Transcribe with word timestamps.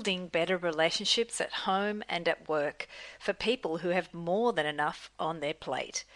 building 0.00 0.28
better 0.28 0.56
relationships 0.56 1.42
at 1.42 1.52
home 1.52 2.02
and 2.08 2.26
at 2.26 2.48
work 2.48 2.88
for 3.18 3.34
people 3.34 3.78
who 3.78 3.90
have 3.90 4.14
more 4.14 4.50
than 4.50 4.64
enough 4.64 5.10
on 5.18 5.40
their 5.40 5.52
plate. 5.52 6.06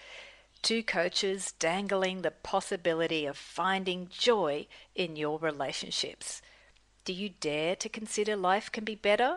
Two 0.62 0.82
coaches 0.82 1.52
dangling 1.58 2.22
the 2.22 2.30
possibility 2.30 3.26
of 3.26 3.36
finding 3.36 4.08
joy 4.08 4.66
in 4.95 5.16
your 5.16 5.38
relationships. 5.38 6.41
Do 7.05 7.12
you 7.12 7.28
dare 7.28 7.77
to 7.77 7.91
consider 7.91 8.36
life 8.36 8.73
can 8.73 8.84
be 8.84 8.95
better? 8.95 9.36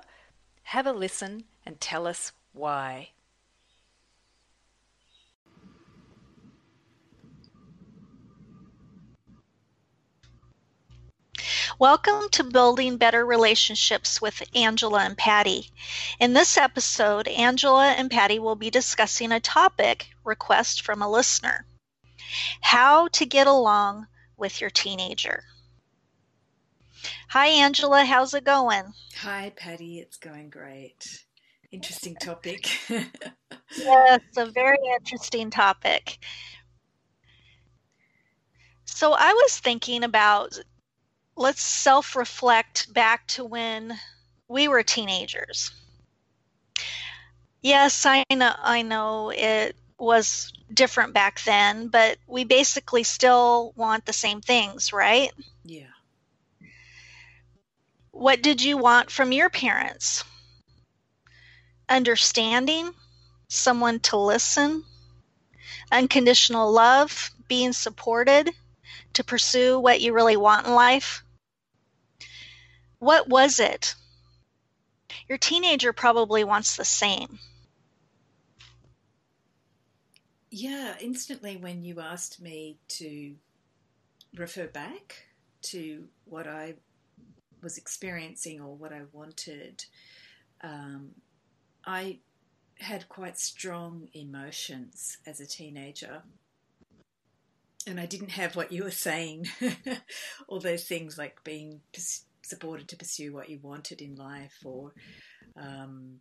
Have 0.63 0.87
a 0.87 0.93
listen 0.93 1.43
and 1.65 1.81
tell 1.81 2.07
us 2.07 2.31
why. 2.53 3.09
Welcome 11.79 12.29
to 12.31 12.43
Building 12.43 12.97
Better 12.97 13.23
Relationships 13.23 14.19
with 14.19 14.41
Angela 14.55 15.01
and 15.01 15.15
Patty. 15.15 15.69
In 16.19 16.33
this 16.33 16.57
episode, 16.57 17.27
Angela 17.27 17.89
and 17.89 18.09
Patty 18.09 18.39
will 18.39 18.55
be 18.55 18.71
discussing 18.71 19.31
a 19.31 19.39
topic 19.39 20.07
request 20.23 20.81
from 20.81 21.03
a 21.03 21.09
listener 21.09 21.67
how 22.61 23.09
to 23.09 23.27
get 23.27 23.45
along 23.45 24.07
with 24.37 24.59
your 24.59 24.71
teenager. 24.71 25.43
Hi, 27.29 27.45
Angela. 27.45 28.05
How's 28.05 28.33
it 28.33 28.43
going? 28.43 28.93
Hi, 29.17 29.53
Patty. 29.55 29.99
It's 29.99 30.17
going 30.17 30.49
great. 30.49 31.25
Interesting 31.71 32.15
topic. 32.15 32.71
yes, 33.77 34.21
a 34.35 34.47
very 34.47 34.79
interesting 34.95 35.51
topic. 35.51 36.17
So, 38.85 39.13
I 39.13 39.31
was 39.31 39.59
thinking 39.59 40.03
about 40.03 40.59
let's 41.37 41.61
self 41.61 42.15
reflect 42.15 42.91
back 42.93 43.27
to 43.27 43.45
when 43.45 43.97
we 44.47 44.67
were 44.67 44.83
teenagers. 44.83 45.71
Yes, 47.61 48.05
I 48.05 48.23
know, 48.31 48.53
I 48.61 48.81
know 48.81 49.29
it 49.29 49.75
was 49.99 50.51
different 50.73 51.13
back 51.13 51.41
then, 51.43 51.87
but 51.87 52.17
we 52.27 52.43
basically 52.43 53.03
still 53.03 53.73
want 53.75 54.05
the 54.05 54.13
same 54.13 54.41
things, 54.41 54.93
right? 54.93 55.31
Yeah. 55.63 55.87
What 58.11 58.41
did 58.41 58.61
you 58.61 58.77
want 58.77 59.11
from 59.11 59.31
your 59.31 59.49
parents? 59.49 60.23
Understanding, 61.89 62.91
someone 63.49 63.99
to 64.01 64.17
listen, 64.17 64.83
unconditional 65.91 66.71
love, 66.71 67.31
being 67.47 67.73
supported 67.73 68.51
to 69.13 69.23
pursue 69.23 69.79
what 69.79 70.01
you 70.01 70.13
really 70.13 70.37
want 70.37 70.67
in 70.67 70.73
life. 70.73 71.23
What 72.99 73.27
was 73.27 73.59
it? 73.59 73.95
Your 75.29 75.37
teenager 75.37 75.93
probably 75.93 76.43
wants 76.43 76.75
the 76.75 76.85
same. 76.85 77.39
Yeah, 80.49 80.95
instantly 80.99 81.57
when 81.57 81.83
you 81.83 81.99
asked 81.99 82.41
me 82.41 82.77
to 82.89 83.35
refer 84.35 84.67
back 84.67 85.27
to 85.63 86.05
what 86.25 86.47
I 86.47 86.75
was 87.61 87.77
experiencing 87.77 88.61
or 88.61 88.75
what 88.75 88.93
I 88.93 89.01
wanted, 89.11 89.85
um, 90.61 91.11
I 91.85 92.19
had 92.79 93.09
quite 93.09 93.37
strong 93.37 94.07
emotions 94.13 95.17
as 95.25 95.39
a 95.39 95.45
teenager. 95.45 96.23
And 97.85 97.99
I 97.99 98.05
didn't 98.05 98.31
have 98.31 98.55
what 98.55 98.71
you 98.71 98.83
were 98.83 98.91
saying, 98.91 99.47
all 100.47 100.59
those 100.59 100.83
things 100.83 101.17
like 101.17 101.43
being 101.43 101.81
supported 102.47 102.87
to 102.87 102.95
pursue 102.95 103.33
what 103.33 103.49
you 103.49 103.59
wanted 103.61 104.01
in 104.01 104.15
life, 104.15 104.57
or 104.63 104.93
um, 105.55 106.19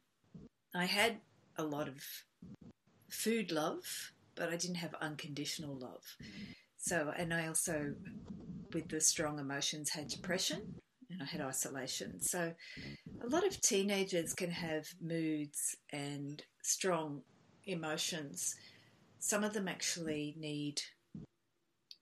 I 0.74 0.84
had 0.84 1.18
a 1.56 1.62
lot 1.62 1.88
of 1.88 2.02
food 3.10 3.52
love, 3.52 4.12
but 4.34 4.48
I 4.48 4.56
didn't 4.56 4.76
have 4.76 4.94
unconditional 5.00 5.78
love. 5.78 6.04
So, 6.76 7.12
and 7.16 7.32
I 7.32 7.46
also, 7.46 7.94
with 8.72 8.88
the 8.88 9.00
strong 9.00 9.38
emotions, 9.38 9.90
had 9.90 10.08
depression 10.08 10.74
and 11.10 11.22
I 11.22 11.24
had 11.24 11.40
isolation. 11.40 12.20
So, 12.20 12.52
a 13.22 13.28
lot 13.28 13.46
of 13.46 13.60
teenagers 13.60 14.34
can 14.34 14.50
have 14.50 14.86
moods 15.00 15.76
and 15.92 16.42
strong 16.62 17.22
emotions. 17.64 18.54
Some 19.18 19.44
of 19.44 19.52
them 19.52 19.68
actually 19.68 20.34
need 20.38 20.80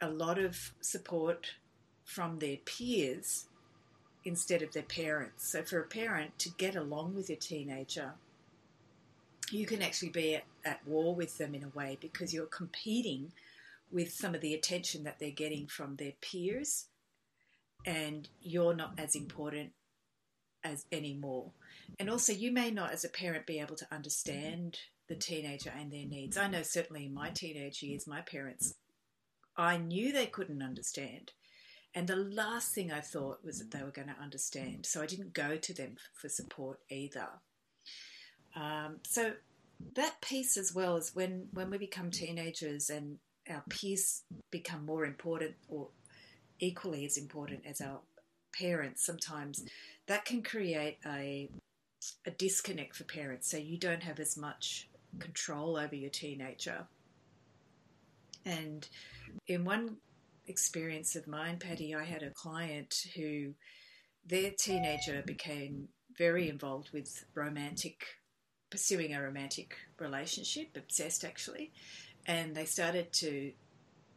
a 0.00 0.08
lot 0.08 0.38
of 0.38 0.58
support 0.80 1.46
from 2.04 2.38
their 2.38 2.58
peers 2.66 3.46
instead 4.24 4.62
of 4.62 4.72
their 4.72 4.82
parents. 4.82 5.50
So, 5.50 5.62
for 5.62 5.78
a 5.78 5.86
parent 5.86 6.38
to 6.40 6.50
get 6.50 6.76
along 6.76 7.14
with 7.14 7.28
your 7.28 7.38
teenager, 7.38 8.12
you 9.50 9.66
can 9.66 9.82
actually 9.82 10.10
be 10.10 10.36
at, 10.36 10.44
at, 10.64 10.86
war 10.86 11.14
with 11.14 11.38
them 11.38 11.54
in 11.54 11.64
a 11.64 11.68
way 11.68 11.98
because 12.00 12.32
you're 12.32 12.46
competing 12.46 13.32
with 13.92 14.12
some 14.12 14.34
of 14.34 14.40
the 14.40 14.54
attention 14.54 15.04
that 15.04 15.18
they're 15.18 15.30
getting 15.30 15.66
from 15.66 15.96
their 15.96 16.12
peers, 16.20 16.86
and 17.84 18.28
you're 18.40 18.74
not 18.74 18.94
as 18.98 19.14
important 19.14 19.72
as 20.64 20.86
anymore. 20.90 21.50
And 22.00 22.08
also, 22.08 22.32
you 22.32 22.50
may 22.50 22.70
not, 22.70 22.92
as 22.92 23.04
a 23.04 23.10
parent, 23.10 23.46
be 23.46 23.60
able 23.60 23.76
to 23.76 23.86
understand 23.92 24.78
the 25.08 25.14
teenager 25.14 25.70
and 25.78 25.92
their 25.92 26.06
needs. 26.06 26.38
I 26.38 26.48
know 26.48 26.62
certainly 26.62 27.04
in 27.04 27.14
my 27.14 27.28
teenage 27.28 27.82
years, 27.82 28.06
my 28.06 28.22
parents, 28.22 28.74
I 29.56 29.76
knew 29.76 30.12
they 30.12 30.26
couldn't 30.26 30.62
understand 30.62 31.32
and 31.94 32.08
the 32.08 32.16
last 32.16 32.74
thing 32.74 32.90
I 32.90 33.00
thought 33.00 33.44
was 33.44 33.58
that 33.58 33.70
they 33.70 33.82
were 33.82 33.90
going 33.90 34.08
to 34.08 34.20
understand. 34.20 34.84
So 34.86 35.00
I 35.00 35.06
didn't 35.06 35.32
go 35.32 35.56
to 35.56 35.72
them 35.72 35.96
for 36.12 36.28
support 36.28 36.80
either. 36.90 37.28
Um, 38.56 38.96
so 39.06 39.32
that 39.94 40.20
piece 40.20 40.56
as 40.56 40.74
well 40.74 40.96
is 40.96 41.14
when, 41.14 41.48
when 41.52 41.70
we 41.70 41.78
become 41.78 42.10
teenagers 42.10 42.90
and 42.90 43.18
our 43.48 43.62
peers 43.68 44.22
become 44.50 44.84
more 44.84 45.04
important 45.04 45.54
or 45.68 45.88
equally 46.58 47.04
as 47.04 47.16
important 47.16 47.60
as 47.66 47.80
our 47.80 48.00
parents 48.56 49.04
sometimes 49.04 49.64
that 50.06 50.24
can 50.24 50.40
create 50.40 50.98
a 51.04 51.50
a 52.26 52.30
disconnect 52.30 52.94
for 52.94 53.04
parents 53.04 53.50
so 53.50 53.56
you 53.56 53.76
don't 53.76 54.02
have 54.02 54.20
as 54.20 54.36
much 54.36 54.88
control 55.18 55.76
over 55.76 55.94
your 55.94 56.10
teenager 56.10 56.86
and 58.44 58.88
in 59.48 59.64
one 59.64 59.96
experience 60.46 61.16
of 61.16 61.26
mine, 61.26 61.58
Patty, 61.58 61.94
I 61.94 62.04
had 62.04 62.22
a 62.22 62.30
client 62.30 63.06
who 63.14 63.54
their 64.26 64.50
teenager 64.50 65.22
became 65.26 65.88
very 66.16 66.48
involved 66.48 66.90
with 66.92 67.24
romantic, 67.34 68.04
pursuing 68.70 69.14
a 69.14 69.22
romantic 69.22 69.76
relationship, 69.98 70.76
obsessed 70.76 71.24
actually, 71.24 71.72
and 72.26 72.54
they 72.54 72.64
started 72.64 73.12
to 73.12 73.52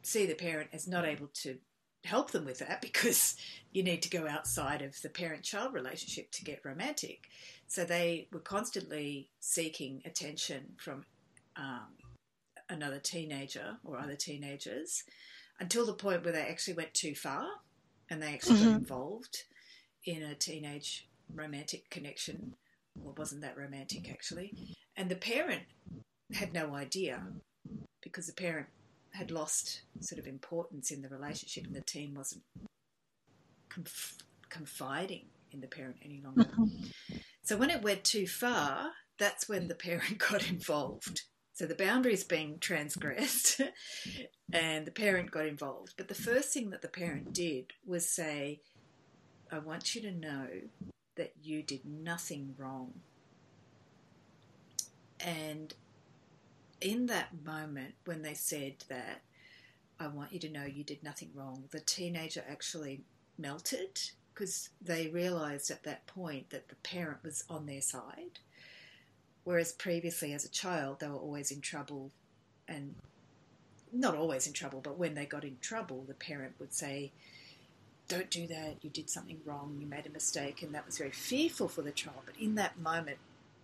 see 0.03 0.25
the 0.25 0.35
parent 0.35 0.69
as 0.73 0.87
not 0.87 1.05
able 1.05 1.27
to 1.33 1.57
help 2.03 2.31
them 2.31 2.45
with 2.45 2.59
that 2.59 2.81
because 2.81 3.35
you 3.71 3.83
need 3.83 4.01
to 4.01 4.09
go 4.09 4.27
outside 4.27 4.81
of 4.81 4.99
the 5.01 5.09
parent 5.09 5.43
child 5.43 5.73
relationship 5.73 6.31
to 6.31 6.43
get 6.43 6.63
romantic. 6.63 7.25
So 7.67 7.83
they 7.83 8.27
were 8.31 8.39
constantly 8.39 9.29
seeking 9.39 10.01
attention 10.05 10.73
from 10.77 11.03
um, 11.57 11.87
another 12.69 12.99
teenager 12.99 13.77
or 13.83 13.99
other 13.99 14.15
teenagers 14.15 15.03
until 15.59 15.85
the 15.85 15.93
point 15.93 16.23
where 16.23 16.33
they 16.33 16.41
actually 16.41 16.75
went 16.75 16.93
too 16.93 17.15
far 17.15 17.45
and 18.09 18.21
they 18.21 18.33
actually 18.33 18.57
mm-hmm. 18.57 18.71
got 18.71 18.77
involved 18.77 19.43
in 20.05 20.23
a 20.23 20.35
teenage 20.35 21.07
romantic 21.33 21.89
connection. 21.89 22.55
Well, 22.95 23.15
wasn't 23.17 23.41
that 23.41 23.57
romantic 23.57 24.09
actually? 24.09 24.75
And 24.95 25.09
the 25.09 25.15
parent 25.15 25.63
had 26.33 26.53
no 26.53 26.75
idea 26.75 27.23
because 28.01 28.27
the 28.27 28.33
parent 28.33 28.67
had 29.11 29.31
lost 29.31 29.81
sort 29.99 30.19
of 30.19 30.27
importance 30.27 30.91
in 30.91 31.01
the 31.01 31.09
relationship 31.09 31.65
and 31.65 31.75
the 31.75 31.81
teen 31.81 32.13
wasn't 32.13 32.43
conf- 33.69 34.17
confiding 34.49 35.25
in 35.51 35.61
the 35.61 35.67
parent 35.67 35.97
any 36.03 36.21
longer. 36.23 36.43
Mm-hmm. 36.43 37.17
So 37.43 37.57
when 37.57 37.69
it 37.69 37.81
went 37.81 38.03
too 38.03 38.27
far, 38.27 38.91
that's 39.17 39.49
when 39.49 39.67
the 39.67 39.75
parent 39.75 40.17
got 40.29 40.49
involved 40.49 41.23
so 41.57 41.65
the 41.65 41.73
boundaries 41.73 42.23
being 42.23 42.59
transgressed 42.59 43.61
and 44.53 44.85
the 44.85 44.91
parent 44.91 45.31
got 45.31 45.47
involved. 45.47 45.95
But 45.97 46.07
the 46.07 46.13
first 46.13 46.53
thing 46.53 46.69
that 46.69 46.83
the 46.83 46.87
parent 46.87 47.33
did 47.33 47.73
was 47.83 48.07
say, 48.07 48.61
I 49.51 49.57
want 49.57 49.95
you 49.95 50.01
to 50.01 50.11
know 50.11 50.45
that 51.15 51.33
you 51.41 51.63
did 51.63 51.83
nothing 51.83 52.53
wrong. 52.59 52.93
And 55.19 55.73
in 56.79 57.07
that 57.07 57.43
moment, 57.43 57.95
when 58.05 58.21
they 58.21 58.35
said 58.35 58.83
that, 58.87 59.23
I 59.99 60.09
want 60.09 60.33
you 60.33 60.39
to 60.41 60.49
know 60.49 60.63
you 60.63 60.83
did 60.83 61.01
nothing 61.01 61.31
wrong, 61.33 61.63
the 61.71 61.79
teenager 61.79 62.45
actually 62.47 63.01
melted 63.39 63.99
because 64.31 64.69
they 64.79 65.07
realized 65.07 65.71
at 65.71 65.81
that 65.85 66.05
point 66.05 66.51
that 66.51 66.69
the 66.69 66.75
parent 66.75 67.23
was 67.23 67.45
on 67.49 67.65
their 67.65 67.81
side 67.81 68.41
Whereas 69.47 69.71
previously, 69.71 70.33
as 70.33 70.43
a 70.43 70.49
child, 70.49 70.99
they 70.99 71.07
were 71.07 71.15
always 71.15 71.51
in 71.51 71.61
trouble 71.61 72.11
and 72.67 72.95
not 73.93 74.13
always 74.13 74.45
in 74.45 74.51
trouble, 74.51 74.81
but 74.81 74.97
when 74.97 75.15
they 75.15 75.25
got 75.25 75.45
in 75.45 75.55
trouble, 75.61 76.03
the 76.05 76.15
parent 76.15 76.55
would 76.59 76.73
say, 76.73 77.13
don't 78.09 78.29
do 78.29 78.45
that, 78.47 78.75
you 78.81 78.89
did 78.89 79.09
something 79.09 79.39
wrong, 79.45 79.77
you 79.79 79.87
made 79.87 80.05
a 80.05 80.09
mistake, 80.09 80.63
and 80.63 80.75
that 80.75 80.85
was 80.85 80.97
very 80.97 81.11
fearful 81.11 81.69
for 81.69 81.81
the 81.81 81.93
child. 81.93 82.17
But 82.25 82.35
in 82.37 82.55
that 82.55 82.77
moment, 82.77 83.19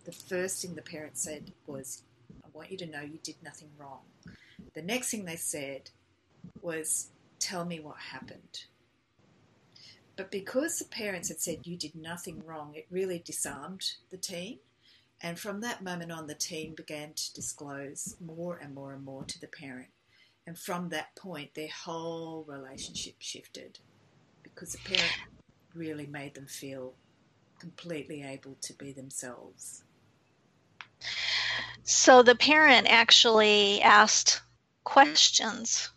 the 0.06 0.12
first 0.12 0.62
thing 0.62 0.74
the 0.74 0.80
parent 0.80 1.18
said 1.18 1.52
was, 1.66 2.00
I 2.42 2.48
want 2.54 2.70
you 2.70 2.78
to 2.78 2.86
know 2.86 3.02
you 3.02 3.18
did 3.22 3.36
nothing 3.44 3.68
wrong. 3.76 4.00
The 4.72 4.80
next 4.80 5.10
thing 5.10 5.26
they 5.26 5.36
said 5.36 5.90
was, 6.62 7.08
Tell 7.40 7.66
me 7.66 7.78
what 7.78 7.98
happened. 7.98 8.64
But 10.16 10.30
because 10.30 10.78
the 10.78 10.86
parents 10.86 11.28
had 11.28 11.42
said 11.42 11.66
you 11.66 11.76
did 11.76 11.94
nothing 11.94 12.42
wrong, 12.46 12.72
it 12.74 12.86
really 12.90 13.18
disarmed 13.18 13.96
the 14.08 14.16
teen. 14.16 14.60
And 15.24 15.40
from 15.40 15.62
that 15.62 15.82
moment 15.82 16.12
on, 16.12 16.26
the 16.26 16.34
teen 16.34 16.74
began 16.74 17.14
to 17.14 17.32
disclose 17.32 18.14
more 18.20 18.58
and 18.58 18.74
more 18.74 18.92
and 18.92 19.02
more 19.02 19.24
to 19.24 19.40
the 19.40 19.46
parent. 19.46 19.88
And 20.46 20.58
from 20.58 20.90
that 20.90 21.16
point, 21.16 21.54
their 21.54 21.70
whole 21.70 22.44
relationship 22.46 23.14
shifted 23.20 23.78
because 24.42 24.72
the 24.72 24.78
parent 24.84 25.12
really 25.74 26.06
made 26.06 26.34
them 26.34 26.44
feel 26.44 26.92
completely 27.58 28.22
able 28.22 28.58
to 28.60 28.74
be 28.74 28.92
themselves. 28.92 29.82
So 31.84 32.22
the 32.22 32.34
parent 32.34 32.86
actually 32.90 33.80
asked 33.80 34.42
questions 34.84 35.88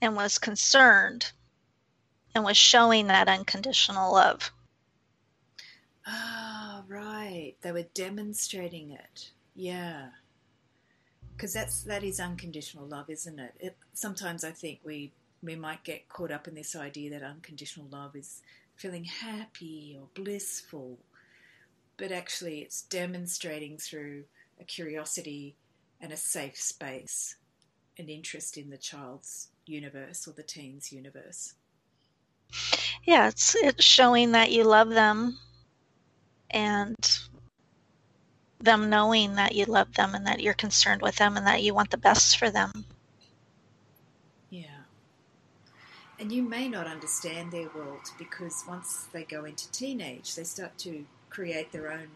and 0.00 0.14
was 0.14 0.38
concerned 0.38 1.32
and 2.32 2.44
was 2.44 2.56
showing 2.56 3.08
that 3.08 3.26
unconditional 3.26 4.12
love. 4.12 4.52
Right. 7.38 7.56
They 7.60 7.72
were 7.72 7.86
demonstrating 7.94 8.90
it. 8.90 9.30
Yeah. 9.54 10.08
Because 11.36 11.52
that's 11.52 11.82
that 11.82 12.02
is 12.02 12.18
unconditional 12.18 12.86
love, 12.86 13.08
isn't 13.08 13.38
it? 13.38 13.54
it? 13.60 13.76
Sometimes 13.92 14.42
I 14.42 14.50
think 14.50 14.80
we 14.82 15.12
we 15.40 15.54
might 15.54 15.84
get 15.84 16.08
caught 16.08 16.32
up 16.32 16.48
in 16.48 16.56
this 16.56 16.74
idea 16.74 17.10
that 17.10 17.22
unconditional 17.22 17.86
love 17.90 18.16
is 18.16 18.42
feeling 18.74 19.04
happy 19.04 19.96
or 20.00 20.08
blissful, 20.14 20.98
but 21.96 22.10
actually 22.10 22.58
it's 22.58 22.82
demonstrating 22.82 23.78
through 23.78 24.24
a 24.60 24.64
curiosity 24.64 25.54
and 26.00 26.12
a 26.12 26.16
safe 26.16 26.60
space, 26.60 27.36
an 27.98 28.08
interest 28.08 28.56
in 28.56 28.70
the 28.70 28.76
child's 28.76 29.50
universe 29.64 30.26
or 30.26 30.32
the 30.32 30.42
teen's 30.42 30.92
universe. 30.92 31.54
Yeah, 33.04 33.28
it's 33.28 33.54
it's 33.54 33.84
showing 33.84 34.32
that 34.32 34.50
you 34.50 34.64
love 34.64 34.88
them 34.88 35.38
and 36.50 36.96
them 38.60 38.90
knowing 38.90 39.34
that 39.36 39.54
you 39.54 39.64
love 39.64 39.94
them 39.94 40.14
and 40.14 40.26
that 40.26 40.40
you're 40.40 40.54
concerned 40.54 41.02
with 41.02 41.16
them 41.16 41.36
and 41.36 41.46
that 41.46 41.62
you 41.62 41.74
want 41.74 41.90
the 41.90 41.96
best 41.96 42.36
for 42.36 42.50
them. 42.50 42.84
Yeah. 44.50 44.82
And 46.18 46.32
you 46.32 46.42
may 46.42 46.68
not 46.68 46.86
understand 46.86 47.52
their 47.52 47.68
world 47.74 48.10
because 48.18 48.64
once 48.66 49.06
they 49.12 49.24
go 49.24 49.44
into 49.44 49.70
teenage, 49.70 50.34
they 50.34 50.44
start 50.44 50.76
to 50.78 51.04
create 51.30 51.70
their 51.70 51.92
own 51.92 52.08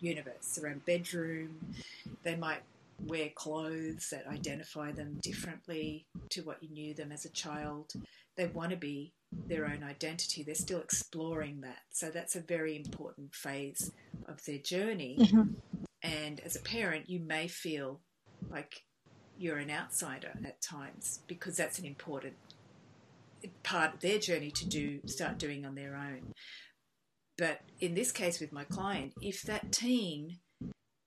universe, 0.00 0.56
their 0.56 0.70
own 0.70 0.82
bedroom. 0.84 1.74
They 2.22 2.34
might 2.34 2.62
wear 3.06 3.28
clothes 3.34 4.10
that 4.10 4.26
identify 4.26 4.92
them 4.92 5.18
differently 5.22 6.06
to 6.30 6.42
what 6.42 6.62
you 6.62 6.68
knew 6.70 6.94
them 6.94 7.12
as 7.12 7.24
a 7.24 7.30
child. 7.30 7.92
They 8.36 8.46
want 8.46 8.70
to 8.70 8.76
be 8.76 9.12
their 9.32 9.66
own 9.66 9.82
identity. 9.82 10.42
They're 10.42 10.54
still 10.54 10.80
exploring 10.80 11.60
that. 11.62 11.80
So 11.90 12.10
that's 12.10 12.36
a 12.36 12.40
very 12.40 12.76
important 12.76 13.34
phase 13.34 13.92
of 14.26 14.44
their 14.44 14.58
journey. 14.58 15.16
Mm-hmm. 15.20 15.42
And 16.02 16.40
as 16.40 16.56
a 16.56 16.60
parent, 16.60 17.08
you 17.08 17.20
may 17.20 17.46
feel 17.46 18.00
like 18.48 18.82
you're 19.36 19.58
an 19.58 19.70
outsider 19.70 20.32
at 20.44 20.60
times 20.60 21.20
because 21.26 21.56
that's 21.56 21.78
an 21.78 21.86
important 21.86 22.34
part 23.62 23.94
of 23.94 24.00
their 24.00 24.18
journey 24.18 24.50
to 24.50 24.68
do 24.68 25.00
start 25.06 25.38
doing 25.38 25.64
on 25.64 25.74
their 25.74 25.94
own. 25.94 26.32
But 27.38 27.60
in 27.80 27.94
this 27.94 28.12
case 28.12 28.38
with 28.38 28.52
my 28.52 28.64
client, 28.64 29.14
if 29.22 29.42
that 29.42 29.72
teen 29.72 30.40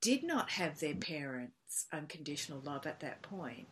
did 0.02 0.24
not 0.24 0.52
have 0.52 0.80
their 0.80 0.96
parents' 0.96 1.86
unconditional 1.94 2.62
love 2.66 2.88
at 2.88 3.02
that 3.02 3.22
point, 3.22 3.68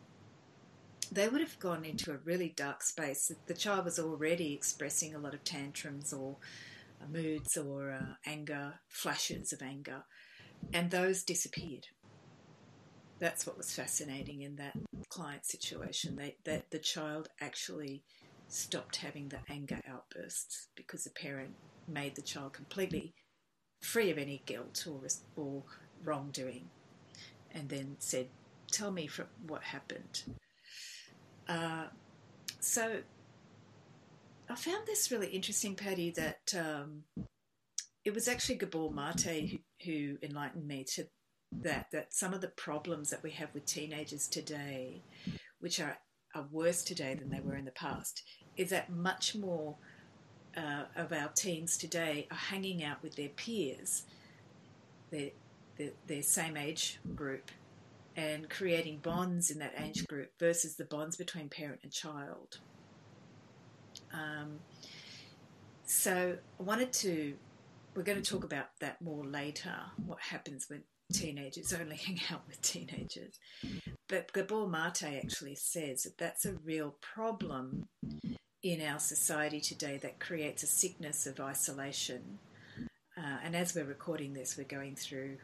they 1.11 1.27
would 1.27 1.41
have 1.41 1.59
gone 1.59 1.83
into 1.83 2.11
a 2.11 2.17
really 2.17 2.53
dark 2.55 2.81
space. 2.81 3.31
The 3.45 3.53
child 3.53 3.85
was 3.85 3.99
already 3.99 4.53
expressing 4.53 5.13
a 5.13 5.19
lot 5.19 5.33
of 5.33 5.43
tantrums 5.43 6.13
or 6.13 6.37
uh, 7.01 7.05
moods 7.11 7.57
or 7.57 7.91
uh, 7.91 8.13
anger, 8.25 8.75
flashes 8.87 9.51
of 9.51 9.61
anger, 9.61 10.03
and 10.73 10.89
those 10.89 11.23
disappeared. 11.23 11.87
That's 13.19 13.45
what 13.45 13.57
was 13.57 13.73
fascinating 13.73 14.41
in 14.41 14.55
that 14.55 14.73
client 15.09 15.45
situation. 15.45 16.17
That 16.45 16.71
the 16.71 16.79
child 16.79 17.27
actually 17.41 18.03
stopped 18.47 18.95
having 18.97 19.29
the 19.29 19.39
anger 19.49 19.79
outbursts 19.87 20.69
because 20.75 21.03
the 21.03 21.11
parent 21.11 21.51
made 21.87 22.15
the 22.15 22.21
child 22.21 22.53
completely 22.53 23.13
free 23.81 24.09
of 24.11 24.17
any 24.17 24.41
guilt 24.45 24.87
or, 24.89 25.01
or 25.35 25.63
wrongdoing, 26.03 26.69
and 27.53 27.69
then 27.69 27.97
said, 27.99 28.27
"Tell 28.71 28.91
me 28.91 29.07
from 29.07 29.27
what 29.45 29.63
happened." 29.63 30.23
Uh, 31.51 31.83
so 32.61 32.99
I 34.49 34.55
found 34.55 34.87
this 34.87 35.11
really 35.11 35.27
interesting, 35.27 35.75
Patty, 35.75 36.11
that 36.11 36.53
um, 36.57 37.03
it 38.05 38.13
was 38.13 38.29
actually 38.29 38.55
Gabor 38.55 38.89
Mate 38.89 39.49
who, 39.51 39.57
who 39.85 40.17
enlightened 40.23 40.65
me 40.65 40.85
to 40.95 41.07
that, 41.63 41.87
that 41.91 42.13
some 42.13 42.33
of 42.33 42.39
the 42.39 42.47
problems 42.47 43.09
that 43.09 43.21
we 43.21 43.31
have 43.31 43.49
with 43.53 43.65
teenagers 43.65 44.29
today, 44.29 45.01
which 45.59 45.81
are, 45.81 45.97
are 46.33 46.47
worse 46.51 46.83
today 46.83 47.15
than 47.15 47.29
they 47.29 47.41
were 47.41 47.57
in 47.57 47.65
the 47.65 47.71
past, 47.71 48.23
is 48.55 48.69
that 48.69 48.89
much 48.89 49.35
more 49.35 49.75
uh, 50.55 50.83
of 50.95 51.11
our 51.11 51.27
teens 51.35 51.75
today 51.75 52.27
are 52.31 52.37
hanging 52.37 52.81
out 52.81 53.03
with 53.03 53.17
their 53.17 53.29
peers, 53.29 54.03
their, 55.09 55.31
their, 55.77 55.89
their 56.07 56.23
same 56.23 56.55
age 56.55 56.99
group, 57.13 57.51
and 58.15 58.49
creating 58.49 58.99
bonds 58.99 59.49
in 59.49 59.59
that 59.59 59.73
age 59.77 60.05
group 60.07 60.31
versus 60.39 60.75
the 60.75 60.85
bonds 60.85 61.15
between 61.15 61.49
parent 61.49 61.79
and 61.83 61.91
child. 61.91 62.59
Um, 64.13 64.59
so 65.85 66.37
I 66.59 66.63
wanted 66.63 66.91
to, 66.93 67.35
we're 67.95 68.03
going 68.03 68.21
to 68.21 68.29
talk 68.29 68.43
about 68.43 68.67
that 68.79 69.01
more 69.01 69.25
later, 69.25 69.75
what 70.05 70.19
happens 70.19 70.65
when 70.69 70.83
teenagers 71.11 71.73
only 71.73 71.95
hang 72.05 72.19
out 72.31 72.41
with 72.47 72.61
teenagers. 72.61 73.39
But 74.07 74.33
Gabor 74.33 74.67
Mate 74.67 75.03
actually 75.03 75.55
says 75.55 76.03
that 76.03 76.17
that's 76.17 76.45
a 76.45 76.53
real 76.53 76.95
problem 77.01 77.87
in 78.63 78.81
our 78.81 78.99
society 78.99 79.59
today 79.59 79.97
that 80.01 80.19
creates 80.19 80.63
a 80.63 80.67
sickness 80.67 81.25
of 81.25 81.39
isolation. 81.39 82.39
Uh, 83.17 83.37
and 83.43 83.55
as 83.55 83.75
we're 83.75 83.85
recording 83.85 84.33
this, 84.33 84.57
we're 84.57 84.63
going 84.63 84.95
through 84.95 85.37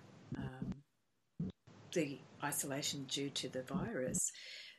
the 1.94 2.20
isolation 2.44 3.06
due 3.06 3.30
to 3.32 3.50
the 3.50 3.64
virus. 3.64 4.32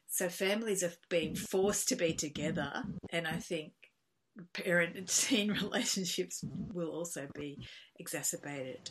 So 0.06 0.28
families 0.28 0.82
have 0.82 0.96
been 1.08 1.34
forced 1.34 1.88
to 1.88 1.96
be 1.96 2.14
together, 2.14 2.82
and 3.10 3.26
I 3.26 3.36
think 3.36 3.72
parent 4.52 4.96
and 4.96 5.08
teen 5.08 5.50
relationships 5.62 6.44
will 6.72 6.90
also 6.90 7.28
be 7.34 7.58
exacerbated 7.98 8.90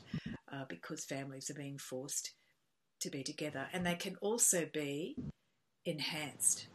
uh, 0.52 0.66
because 0.68 1.06
families 1.06 1.50
are 1.50 1.56
being 1.56 1.78
forced 1.78 2.34
to 3.02 3.10
be 3.10 3.24
together, 3.24 3.68
and 3.74 3.86
they 3.86 3.96
can 3.96 4.16
also 4.22 4.68
be 4.72 5.16
enhanced. 5.86 6.68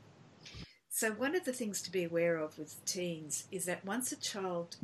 So, 0.89 1.11
one 1.11 1.35
of 1.35 1.45
the 1.45 1.53
things 1.53 1.83
to 1.83 1.91
be 1.91 2.05
aware 2.05 2.37
of 2.37 2.59
with 2.59 2.85
teens 2.85 3.45
is 3.51 3.65
that 3.65 3.85
once 3.85 4.13
a 4.13 4.21
child 4.21 4.77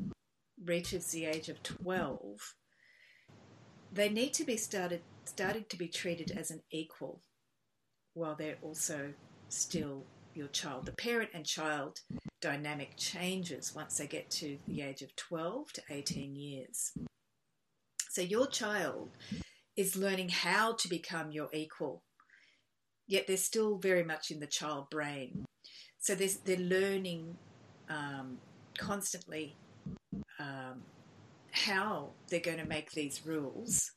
reaches 0.65 1.09
the 1.09 1.27
age 1.27 1.49
of 1.49 1.63
12, 1.63 2.55
they 3.93 4.09
need 4.09 4.33
to 4.35 4.45
be 4.45 4.57
started 4.57 5.03
starting 5.29 5.65
to 5.69 5.77
be 5.77 5.89
treated 5.89 6.31
as 6.31 6.51
an 6.51 6.63
equal 6.71 7.21
while 8.15 8.35
they're 8.35 8.59
also 8.63 9.13
still 9.49 10.05
your 10.35 10.49
child. 10.49 10.87
The 10.87 10.93
parent 10.93 11.31
and 11.35 11.45
child 11.45 12.01
dynamic 12.41 12.97
changes 12.97 13.75
once 13.75 13.99
they 13.99 14.07
get 14.07 14.31
to 14.31 14.59
the 14.67 14.83
age 14.83 15.03
of 15.03 15.15
12 15.17 15.73
to 15.75 15.83
18 15.91 16.35
years. 16.35 16.93
So 18.11 18.23
your 18.23 18.47
child 18.47 19.11
is 19.77 19.97
learning 19.97 20.31
how 20.31 20.73
to 20.75 20.89
become 20.89 21.31
your 21.31 21.49
equal, 21.53 22.03
yet 23.07 23.27
they're 23.27 23.37
still 23.37 23.79
very 23.79 24.03
much 24.03 24.31
in 24.31 24.41
the 24.41 24.47
child 24.47 24.89
brain. 24.91 25.45
So 25.99 26.15
they're 26.15 26.57
learning 26.57 27.37
um, 27.91 28.39
constantly 28.79 29.57
um, 30.41 30.83
how 31.51 32.11
they're 32.31 32.41
going 32.41 32.59
to 32.59 32.65
make 32.65 32.93
these 32.93 33.27
rules 33.27 33.93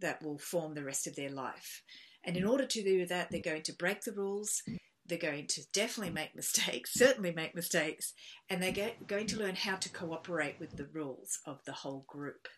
that 0.00 0.22
will 0.22 0.38
form 0.38 0.74
the 0.74 0.84
rest 0.84 1.06
of 1.06 1.16
their 1.16 1.30
life. 1.30 1.82
And 2.24 2.36
in 2.36 2.44
mm. 2.44 2.50
order 2.50 2.66
to 2.66 2.82
do 2.82 3.06
that, 3.06 3.30
they're 3.30 3.40
mm. 3.40 3.44
going 3.44 3.62
to 3.62 3.76
break 3.76 4.02
the 4.02 4.12
rules. 4.12 4.62
Mm. 4.68 4.76
They're 5.06 5.18
going 5.18 5.46
to 5.48 5.62
definitely 5.72 6.12
make 6.12 6.36
mistakes, 6.36 6.92
certainly 6.94 7.32
make 7.32 7.54
mistakes, 7.54 8.12
and 8.48 8.62
they're 8.62 8.92
going 9.06 9.26
to 9.26 9.38
learn 9.38 9.56
how 9.56 9.76
to 9.76 9.88
cooperate 9.88 10.56
with 10.60 10.76
the 10.76 10.88
rules 10.92 11.38
of 11.46 11.64
the 11.64 11.72
whole 11.72 12.04
group. 12.06 12.48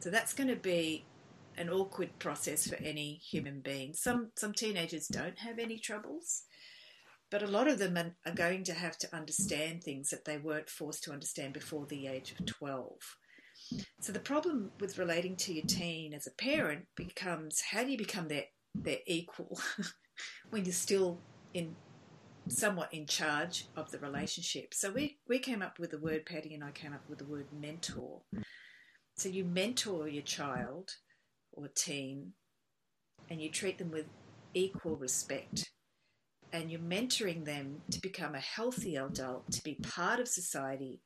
So 0.00 0.10
that's 0.10 0.32
going 0.32 0.48
to 0.48 0.56
be 0.56 1.04
an 1.58 1.68
awkward 1.68 2.18
process 2.18 2.68
for 2.68 2.76
any 2.76 3.14
human 3.14 3.60
being. 3.60 3.92
Some 3.92 4.30
some 4.36 4.52
teenagers 4.52 5.08
don't 5.08 5.38
have 5.40 5.58
any 5.58 5.78
troubles, 5.78 6.44
but 7.30 7.42
a 7.42 7.48
lot 7.48 7.68
of 7.68 7.78
them 7.78 7.98
are, 7.98 8.14
are 8.24 8.34
going 8.34 8.64
to 8.64 8.74
have 8.74 8.96
to 8.98 9.14
understand 9.14 9.82
things 9.82 10.10
that 10.10 10.24
they 10.24 10.38
weren't 10.38 10.70
forced 10.70 11.02
to 11.04 11.12
understand 11.12 11.52
before 11.52 11.86
the 11.86 12.06
age 12.06 12.32
of 12.32 12.46
12. 12.46 12.92
So 14.00 14.12
the 14.12 14.20
problem 14.20 14.70
with 14.80 14.98
relating 14.98 15.36
to 15.36 15.52
your 15.52 15.64
teen 15.66 16.14
as 16.14 16.26
a 16.26 16.30
parent 16.30 16.86
becomes 16.96 17.60
how 17.70 17.84
do 17.84 17.90
you 17.90 17.98
become 17.98 18.28
their 18.28 18.44
their 18.74 18.98
equal 19.06 19.58
when 20.50 20.64
you're 20.64 20.72
still 20.72 21.18
in 21.54 21.74
somewhat 22.48 22.92
in 22.92 23.06
charge 23.06 23.66
of 23.76 23.90
the 23.90 23.98
relationship. 23.98 24.74
So 24.74 24.90
we, 24.90 25.18
we 25.28 25.38
came 25.38 25.62
up 25.62 25.78
with 25.78 25.90
the 25.90 25.98
word, 25.98 26.26
Patty 26.26 26.54
and 26.54 26.64
I 26.64 26.70
came 26.70 26.92
up 26.92 27.08
with 27.08 27.18
the 27.18 27.26
word 27.26 27.46
mentor. 27.52 28.22
So 29.16 29.28
you 29.28 29.44
mentor 29.44 30.08
your 30.08 30.22
child 30.22 30.90
or 31.52 31.68
teen 31.68 32.32
and 33.28 33.40
you 33.40 33.50
treat 33.50 33.78
them 33.78 33.90
with 33.90 34.06
equal 34.54 34.96
respect. 34.96 35.70
And 36.52 36.70
you're 36.70 36.80
mentoring 36.80 37.44
them 37.44 37.82
to 37.90 38.00
become 38.00 38.34
a 38.34 38.40
healthy 38.40 38.96
adult, 38.96 39.50
to 39.52 39.62
be 39.62 39.74
part 39.74 40.18
of 40.18 40.28
society, 40.28 41.00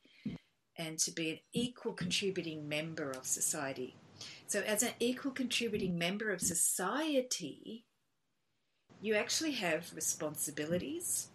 and 0.77 0.97
to 0.99 1.11
be 1.11 1.31
an 1.31 1.39
equal 1.53 1.93
contributing 1.93 2.67
member 2.67 3.11
of 3.11 3.25
society. 3.25 3.95
So, 4.47 4.61
as 4.61 4.83
an 4.83 4.93
equal 4.99 5.31
contributing 5.31 5.97
member 5.97 6.31
of 6.31 6.41
society, 6.41 7.85
you 9.01 9.15
actually 9.15 9.51
have 9.53 9.91
responsibilities 9.93 11.29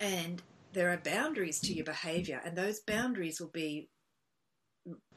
and 0.00 0.42
there 0.72 0.90
are 0.90 0.96
boundaries 0.96 1.60
to 1.60 1.72
your 1.72 1.84
behavior, 1.84 2.40
and 2.44 2.56
those 2.56 2.80
boundaries 2.80 3.40
will 3.40 3.48
be 3.48 3.88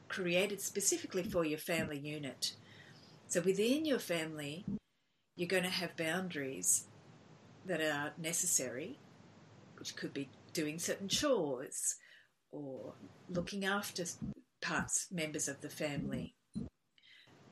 created 0.08 0.60
specifically 0.60 1.22
for 1.22 1.44
your 1.44 1.58
family 1.58 1.98
unit. 1.98 2.54
So 3.26 3.40
within 3.40 3.84
your 3.84 3.98
family, 3.98 4.64
you're 5.36 5.48
going 5.48 5.64
to 5.64 5.68
have 5.68 5.96
boundaries 5.96 6.86
that 7.66 7.80
are 7.80 8.12
necessary, 8.16 8.98
which 9.78 9.96
could 9.96 10.14
be 10.14 10.28
doing 10.52 10.78
certain 10.78 11.08
chores 11.08 11.96
or 12.52 12.94
looking 13.28 13.64
after 13.64 14.04
parts, 14.60 15.06
members 15.10 15.48
of 15.48 15.60
the 15.60 15.68
family. 15.68 16.34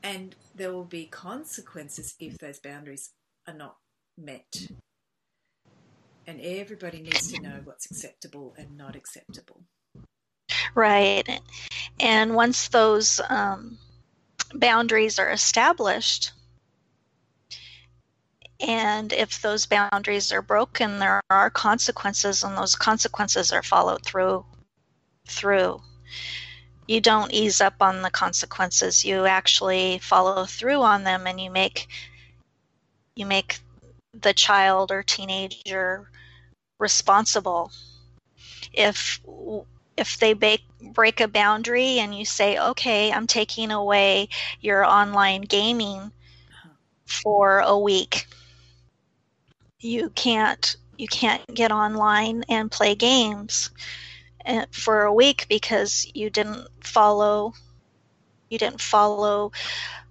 And 0.03 0.35
there 0.55 0.71
will 0.71 0.85
be 0.85 1.05
consequences 1.05 2.15
if 2.19 2.37
those 2.37 2.59
boundaries 2.59 3.11
are 3.47 3.53
not 3.53 3.77
met 4.17 4.67
and 6.27 6.41
everybody 6.41 7.01
needs 7.01 7.31
to 7.31 7.41
know 7.41 7.61
what's 7.63 7.89
acceptable 7.89 8.53
and 8.57 8.77
not 8.77 8.95
acceptable. 8.95 9.63
Right. 10.75 11.39
And 11.99 12.35
once 12.35 12.67
those 12.67 13.21
um, 13.29 13.77
boundaries 14.53 15.17
are 15.17 15.31
established, 15.31 16.33
and 18.59 19.13
if 19.13 19.41
those 19.41 19.65
boundaries 19.65 20.31
are 20.31 20.41
broken, 20.41 20.99
there 20.99 21.21
are 21.29 21.49
consequences, 21.49 22.43
and 22.43 22.57
those 22.57 22.75
consequences 22.75 23.53
are 23.53 23.63
followed 23.63 24.03
through. 24.03 24.45
Through, 25.27 25.81
you 26.87 27.01
don't 27.01 27.33
ease 27.33 27.61
up 27.61 27.75
on 27.81 28.01
the 28.01 28.09
consequences. 28.09 29.03
You 29.05 29.25
actually 29.25 29.99
follow 29.99 30.45
through 30.45 30.81
on 30.81 31.03
them, 31.03 31.27
and 31.27 31.39
you 31.39 31.51
make 31.51 31.87
you 33.15 33.25
make 33.25 33.59
the 34.13 34.33
child 34.33 34.91
or 34.91 35.03
teenager 35.03 36.09
responsible. 36.79 37.71
If 38.73 39.19
if 39.97 40.17
they 40.19 40.33
break, 40.33 40.61
break 40.93 41.19
a 41.19 41.27
boundary 41.27 41.99
and 41.99 42.17
you 42.17 42.23
say, 42.23 42.57
"Okay, 42.57 43.11
I'm 43.11 43.27
taking 43.27 43.71
away 43.71 44.29
your 44.61 44.85
online 44.85 45.41
gaming 45.41 46.11
for 47.05 47.59
a 47.59 47.77
week," 47.77 48.27
you 49.79 50.09
can't 50.11 50.75
you 50.97 51.07
can't 51.07 51.53
get 51.53 51.71
online 51.71 52.43
and 52.49 52.71
play 52.71 52.95
games 52.95 53.69
Eh, 54.47 54.65
for 54.71 55.03
a 55.03 55.13
week 55.13 55.45
because 55.49 56.09
you 56.13 56.29
didn't 56.29 56.67
follow 56.79 57.53
you 58.49 58.57
didn't 58.57 58.79
follow 58.79 59.51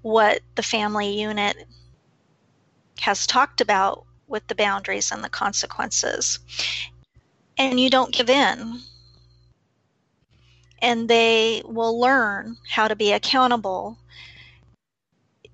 what 0.02 0.42
the 0.56 0.62
family 0.62 1.18
unit 1.18 1.56
has 3.00 3.26
talked 3.26 3.62
about 3.62 4.04
with 4.26 4.46
the 4.46 4.54
boundaries 4.54 5.10
and 5.10 5.24
the 5.24 5.30
consequences. 5.30 6.38
And 7.56 7.80
you 7.80 7.88
don't 7.88 8.12
give 8.12 8.28
in. 8.28 8.80
And 10.80 11.08
they 11.08 11.62
will 11.64 11.98
learn 11.98 12.58
how 12.68 12.88
to 12.88 12.94
be 12.94 13.12
accountable 13.12 13.96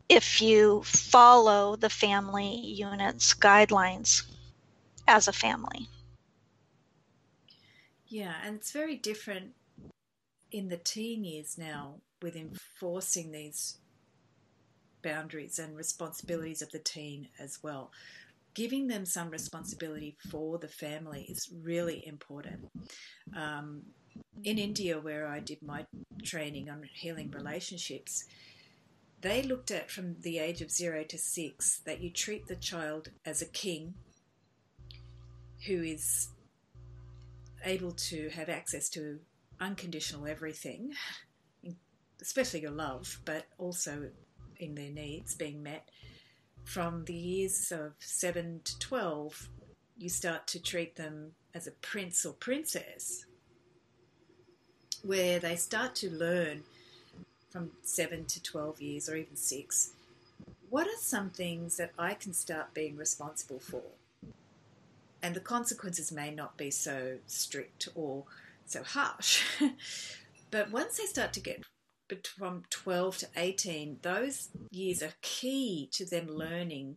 if 0.09 0.43
you 0.43 0.83
follow 0.83 1.77
the 1.77 1.91
family 1.91 2.57
unit's 2.57 3.33
guidelines 3.33 4.25
as 5.07 5.29
a 5.29 5.33
family. 5.33 5.89
Yeah, 8.13 8.35
and 8.45 8.57
it's 8.57 8.73
very 8.73 8.97
different 8.97 9.53
in 10.51 10.69
the 10.69 10.77
teen 10.77 11.25
years 11.25 11.57
now 11.57 11.95
with 12.21 12.37
enforcing 12.37 13.33
these 13.33 13.79
boundaries 15.03 15.59
and 15.59 15.75
responsibilities 15.75 16.61
of 16.61 16.71
the 16.71 16.79
teen 16.79 17.29
as 17.41 17.59
well 17.63 17.91
giving 18.55 18.87
them 18.87 19.07
some 19.07 19.31
responsibility 19.31 20.17
for 20.31 20.59
the 20.59 20.69
family 20.69 21.27
is 21.29 21.51
really 21.63 22.07
important. 22.07 22.69
Um, 23.35 23.83
in 24.45 24.59
India, 24.59 25.01
where 25.01 25.27
I 25.27 25.41
did 25.41 25.63
my 25.63 25.87
training 26.23 26.69
on 26.69 26.87
healing 26.93 27.31
relationships, 27.31 28.27
they 29.23 29.43
looked 29.43 29.71
at 29.71 29.91
from 29.91 30.17
the 30.21 30.39
age 30.39 30.61
of 30.61 30.71
zero 30.71 31.05
to 31.05 31.17
six 31.17 31.81
that 31.87 32.03
you 32.03 32.11
treat 32.11 32.47
the 32.47 32.57
child 32.57 33.09
as 33.25 33.41
a 33.41 33.47
king 33.47 33.95
who 35.67 35.83
is 35.83 36.29
able 37.65 37.93
to 37.93 38.29
have 38.31 38.49
access 38.49 38.89
to 38.91 39.19
unconditional 39.61 40.27
everything, 40.27 40.93
especially 42.21 42.61
your 42.61 42.71
love, 42.73 43.21
but 43.25 43.47
also 43.59 44.11
in 44.59 44.75
their 44.75 44.91
needs 44.91 45.35
being 45.35 45.63
met 45.63 45.89
from 46.65 47.05
the 47.07 47.15
years 47.15 47.73
of 47.73 47.95
7 47.99 48.61
to 48.65 48.79
12, 48.79 49.49
you 49.99 50.09
start 50.09 50.47
to 50.47 50.63
treat 50.63 50.97
them 50.97 51.33
as 51.55 51.67
a 51.67 51.73
prince 51.73 52.25
or 52.25 52.33
princess, 52.33 53.27
where 55.03 55.41
they 55.41 55.57
start 55.57 55.95
to 55.97 56.11
learn 56.11 56.63
from 57.51 57.73
7 57.83 58.25
to 58.27 58.43
12 58.43 58.81
years 58.81 59.09
or 59.09 59.17
even 59.17 59.37
6 59.37 59.93
what 60.73 60.87
are 60.87 61.01
some 61.01 61.29
things 61.29 61.77
that 61.77 61.91
I 61.99 62.15
can 62.15 62.33
start 62.33 62.73
being 62.73 62.97
responsible 62.97 63.59
for? 63.61 63.83
And 65.23 65.37
the 65.37 65.41
consequences 65.41 66.11
may 66.11 66.31
not 66.31 66.57
be 66.57 66.71
so 66.71 67.19
strict 67.27 67.89
or 67.95 68.25
so 68.67 68.83
harsh. 68.83 69.45
but 70.51 70.71
once 70.71 70.99
they 70.99 71.07
start 71.07 71.33
to 71.35 71.41
get 71.41 71.65
from 72.37 72.65
12 72.71 73.19
to 73.19 73.29
18, 73.37 73.99
those 74.03 74.49
years 74.71 75.03
are 75.03 75.15
key 75.23 75.89
to 75.93 76.05
them 76.05 76.27
learning 76.27 76.97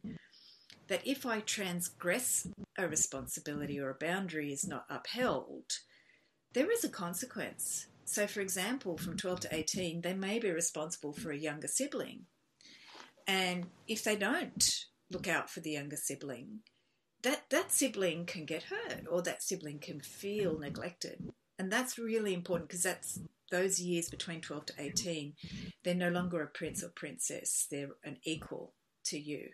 that 0.88 1.06
if 1.06 1.26
I 1.26 1.40
transgress 1.40 2.48
a 2.78 2.88
responsibility 2.88 3.80
or 3.80 3.90
a 3.90 3.96
boundary 3.96 4.52
is 4.52 4.68
not 4.68 4.86
upheld, 4.90 5.80
there 6.54 6.72
is 6.72 6.84
a 6.84 6.90
consequence. 6.90 7.88
So, 8.06 8.28
for 8.28 8.42
example, 8.42 8.98
from 8.98 9.18
12 9.18 9.42
to 9.42 9.56
18, 9.56 10.02
they 10.02 10.14
may 10.14 10.40
be 10.40 10.52
responsible 10.52 11.14
for 11.14 11.32
a 11.32 11.38
younger 11.38 11.68
sibling. 11.68 12.26
And 13.28 13.66
if 13.88 14.04
they 14.04 14.16
don't 14.16 14.86
look 15.10 15.28
out 15.28 15.50
for 15.50 15.62
the 15.62 15.72
younger 15.72 15.96
sibling, 15.96 16.60
that, 17.26 17.50
that 17.50 17.72
sibling 17.72 18.26
can 18.26 18.46
get 18.46 18.64
hurt 18.64 19.08
or 19.10 19.22
that 19.24 19.42
sibling 19.42 19.80
can 19.80 20.00
feel 20.00 20.54
mm-hmm. 20.54 20.62
neglected. 20.62 21.32
And 21.58 21.72
that's 21.72 21.98
really 21.98 22.34
important 22.34 22.70
because 22.70 22.84
that's 22.84 23.20
those 23.52 23.80
years 23.80 24.10
between 24.10 24.42
12 24.42 24.68
to 24.68 24.74
18, 24.78 25.34
they're 25.84 25.96
no 25.96 26.10
longer 26.10 26.44
a 26.44 26.48
prince 26.48 26.84
or 26.84 26.90
princess, 26.90 27.68
they're 27.70 27.90
an 28.04 28.18
equal 28.24 28.74
to 29.06 29.20
you. 29.20 29.50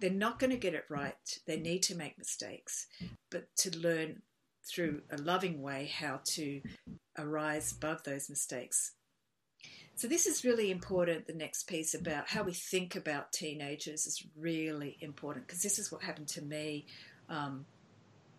They're 0.00 0.10
not 0.10 0.38
going 0.38 0.50
to 0.50 0.56
get 0.56 0.74
it 0.74 0.84
right. 0.90 1.14
They 1.46 1.58
need 1.58 1.82
to 1.84 1.94
make 1.94 2.18
mistakes, 2.18 2.86
but 3.30 3.44
to 3.58 3.78
learn 3.78 4.22
through 4.64 5.02
a 5.10 5.16
loving 5.16 5.62
way 5.62 5.90
how 5.94 6.20
to 6.24 6.60
arise 7.18 7.72
above 7.72 8.02
those 8.02 8.28
mistakes. 8.28 8.92
So, 10.00 10.08
this 10.08 10.24
is 10.24 10.46
really 10.46 10.70
important. 10.70 11.26
The 11.26 11.34
next 11.34 11.64
piece 11.64 11.92
about 11.92 12.26
how 12.26 12.42
we 12.42 12.54
think 12.54 12.96
about 12.96 13.34
teenagers 13.34 14.06
is 14.06 14.24
really 14.34 14.96
important 15.02 15.46
because 15.46 15.62
this 15.62 15.78
is 15.78 15.92
what 15.92 16.02
happened 16.02 16.28
to 16.28 16.42
me. 16.42 16.86
Um, 17.28 17.66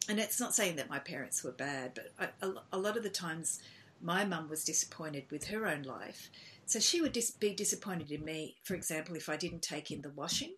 and 0.09 0.19
it's 0.19 0.39
not 0.39 0.55
saying 0.55 0.77
that 0.77 0.89
my 0.89 0.97
parents 0.97 1.43
were 1.43 1.51
bad, 1.51 1.91
but 1.93 2.07
I, 2.19 2.47
a, 2.47 2.53
a 2.73 2.79
lot 2.79 2.97
of 2.97 3.03
the 3.03 3.11
times 3.11 3.61
my 4.01 4.25
mum 4.25 4.49
was 4.49 4.63
disappointed 4.63 5.25
with 5.29 5.49
her 5.49 5.67
own 5.67 5.83
life. 5.83 6.31
So 6.65 6.79
she 6.79 6.99
would 6.99 7.13
dis- 7.13 7.29
be 7.29 7.53
disappointed 7.53 8.09
in 8.09 8.25
me, 8.25 8.55
for 8.63 8.73
example, 8.73 9.15
if 9.15 9.29
I 9.29 9.37
didn't 9.37 9.61
take 9.61 9.91
in 9.91 10.01
the 10.01 10.09
washing. 10.09 10.55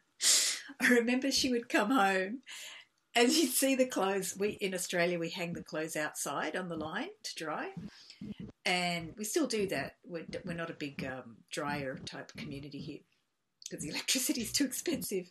I 0.80 0.88
remember 0.88 1.30
she 1.30 1.50
would 1.50 1.68
come 1.68 1.90
home 1.90 2.38
and 3.14 3.30
you'd 3.30 3.50
see 3.50 3.74
the 3.74 3.84
clothes. 3.84 4.34
We 4.38 4.52
in 4.52 4.72
Australia 4.72 5.18
we 5.18 5.28
hang 5.28 5.52
the 5.52 5.62
clothes 5.62 5.96
outside 5.96 6.56
on 6.56 6.70
the 6.70 6.76
line 6.76 7.10
to 7.24 7.34
dry, 7.34 7.72
and 8.64 9.12
we 9.16 9.24
still 9.24 9.46
do 9.46 9.66
that. 9.68 9.96
We're, 10.04 10.26
we're 10.44 10.54
not 10.54 10.70
a 10.70 10.74
big 10.74 11.04
um, 11.04 11.38
dryer 11.50 11.98
type 12.04 12.32
community 12.36 12.78
here 12.78 13.00
because 13.68 13.84
the 13.84 13.90
electricity 13.94 14.42
is 14.42 14.52
too 14.52 14.64
expensive. 14.64 15.30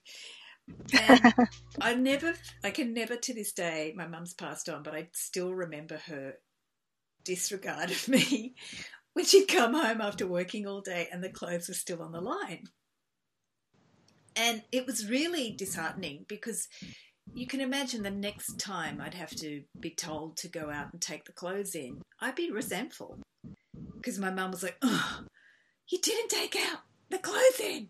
And 0.99 1.33
I 1.81 1.95
never, 1.95 2.33
I 2.63 2.71
can 2.71 2.93
never 2.93 3.15
to 3.15 3.33
this 3.33 3.51
day, 3.51 3.93
my 3.95 4.07
mum's 4.07 4.33
passed 4.33 4.69
on, 4.69 4.83
but 4.83 4.95
I 4.95 5.09
still 5.13 5.53
remember 5.53 5.97
her 6.07 6.35
disregard 7.23 7.91
of 7.91 8.07
me 8.07 8.55
when 9.13 9.25
she'd 9.25 9.47
come 9.47 9.73
home 9.73 10.01
after 10.01 10.27
working 10.27 10.67
all 10.67 10.81
day 10.81 11.07
and 11.11 11.23
the 11.23 11.29
clothes 11.29 11.67
were 11.67 11.73
still 11.73 12.01
on 12.01 12.11
the 12.11 12.21
line. 12.21 12.65
And 14.35 14.63
it 14.71 14.85
was 14.85 15.09
really 15.09 15.51
disheartening 15.51 16.25
because 16.27 16.69
you 17.33 17.47
can 17.47 17.61
imagine 17.61 18.03
the 18.03 18.11
next 18.11 18.59
time 18.59 19.01
I'd 19.01 19.13
have 19.13 19.35
to 19.37 19.63
be 19.79 19.91
told 19.91 20.37
to 20.37 20.47
go 20.47 20.69
out 20.69 20.91
and 20.93 21.01
take 21.01 21.25
the 21.25 21.31
clothes 21.31 21.75
in, 21.75 22.01
I'd 22.19 22.35
be 22.35 22.51
resentful 22.51 23.19
because 23.95 24.19
my 24.19 24.31
mum 24.31 24.51
was 24.51 24.63
like, 24.63 24.77
oh, 24.81 25.21
you 25.87 25.99
didn't 26.01 26.29
take 26.29 26.55
out 26.55 26.79
the 27.09 27.17
clothes 27.17 27.59
in. 27.59 27.89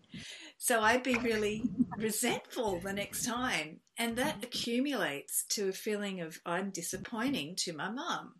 So 0.58 0.80
I'd 0.80 1.02
be 1.02 1.14
really 1.14 1.64
resentful 1.96 2.80
the 2.80 2.92
next 2.92 3.24
time. 3.24 3.80
And 3.98 4.16
that 4.16 4.42
accumulates 4.42 5.44
to 5.50 5.68
a 5.68 5.72
feeling 5.72 6.20
of 6.20 6.38
I'm 6.44 6.70
disappointing 6.70 7.56
to 7.60 7.72
my 7.72 7.90
mum. 7.90 8.34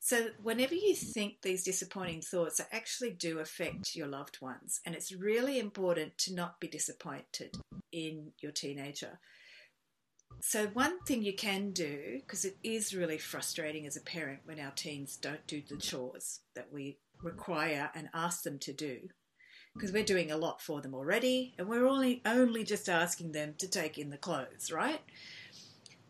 So, 0.00 0.28
whenever 0.42 0.74
you 0.74 0.94
think 0.94 1.42
these 1.42 1.64
disappointing 1.64 2.22
thoughts 2.22 2.60
actually 2.72 3.10
do 3.10 3.40
affect 3.40 3.96
your 3.96 4.06
loved 4.06 4.38
ones, 4.40 4.80
and 4.86 4.94
it's 4.94 5.12
really 5.12 5.58
important 5.58 6.16
to 6.18 6.34
not 6.34 6.60
be 6.60 6.68
disappointed 6.68 7.56
in 7.92 8.30
your 8.40 8.52
teenager. 8.52 9.18
So, 10.40 10.68
one 10.68 11.00
thing 11.00 11.22
you 11.22 11.34
can 11.34 11.72
do, 11.72 12.20
because 12.20 12.44
it 12.44 12.56
is 12.62 12.94
really 12.94 13.18
frustrating 13.18 13.86
as 13.86 13.96
a 13.96 14.00
parent 14.00 14.40
when 14.44 14.60
our 14.60 14.70
teens 14.70 15.16
don't 15.16 15.46
do 15.46 15.62
the 15.68 15.76
chores 15.76 16.40
that 16.54 16.72
we 16.72 16.98
require 17.22 17.90
and 17.94 18.08
ask 18.14 18.42
them 18.44 18.58
to 18.60 18.72
do, 18.72 19.08
because 19.74 19.92
we're 19.92 20.04
doing 20.04 20.30
a 20.30 20.36
lot 20.36 20.62
for 20.62 20.80
them 20.80 20.94
already, 20.94 21.54
and 21.58 21.68
we're 21.68 21.86
only 21.86 22.22
only 22.24 22.64
just 22.64 22.88
asking 22.88 23.32
them 23.32 23.54
to 23.58 23.68
take 23.68 23.98
in 23.98 24.10
the 24.10 24.16
clothes, 24.16 24.70
right? 24.72 25.00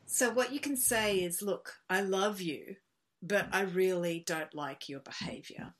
So 0.06 0.30
what 0.30 0.52
you 0.52 0.60
can 0.60 0.76
say 0.76 1.18
is, 1.18 1.42
look, 1.42 1.74
I 1.90 2.00
love 2.00 2.40
you, 2.40 2.76
but 3.22 3.48
I 3.52 3.62
really 3.62 4.24
don't 4.26 4.54
like 4.54 4.88
your 4.88 5.00
behavior. 5.00 5.74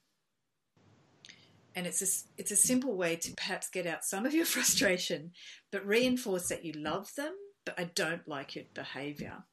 And 1.75 1.87
it's 1.87 2.02
a, 2.02 2.40
it's 2.40 2.50
a 2.50 2.57
simple 2.57 2.97
way 2.97 3.16
to 3.16 3.33
perhaps 3.35 3.71
get 3.71 3.87
out 3.87 4.04
some 4.04 4.26
of 4.26 4.35
your 4.35 4.45
frustration, 4.47 5.33
but 5.71 5.87
reinforce 5.87 6.49
that 6.49 6.64
you 6.64 6.73
love 6.73 7.14
them, 7.16 7.33
I 7.76 7.84
don't 7.84 8.26
like 8.28 8.54
your 8.54 8.64
behavior. 8.75 9.44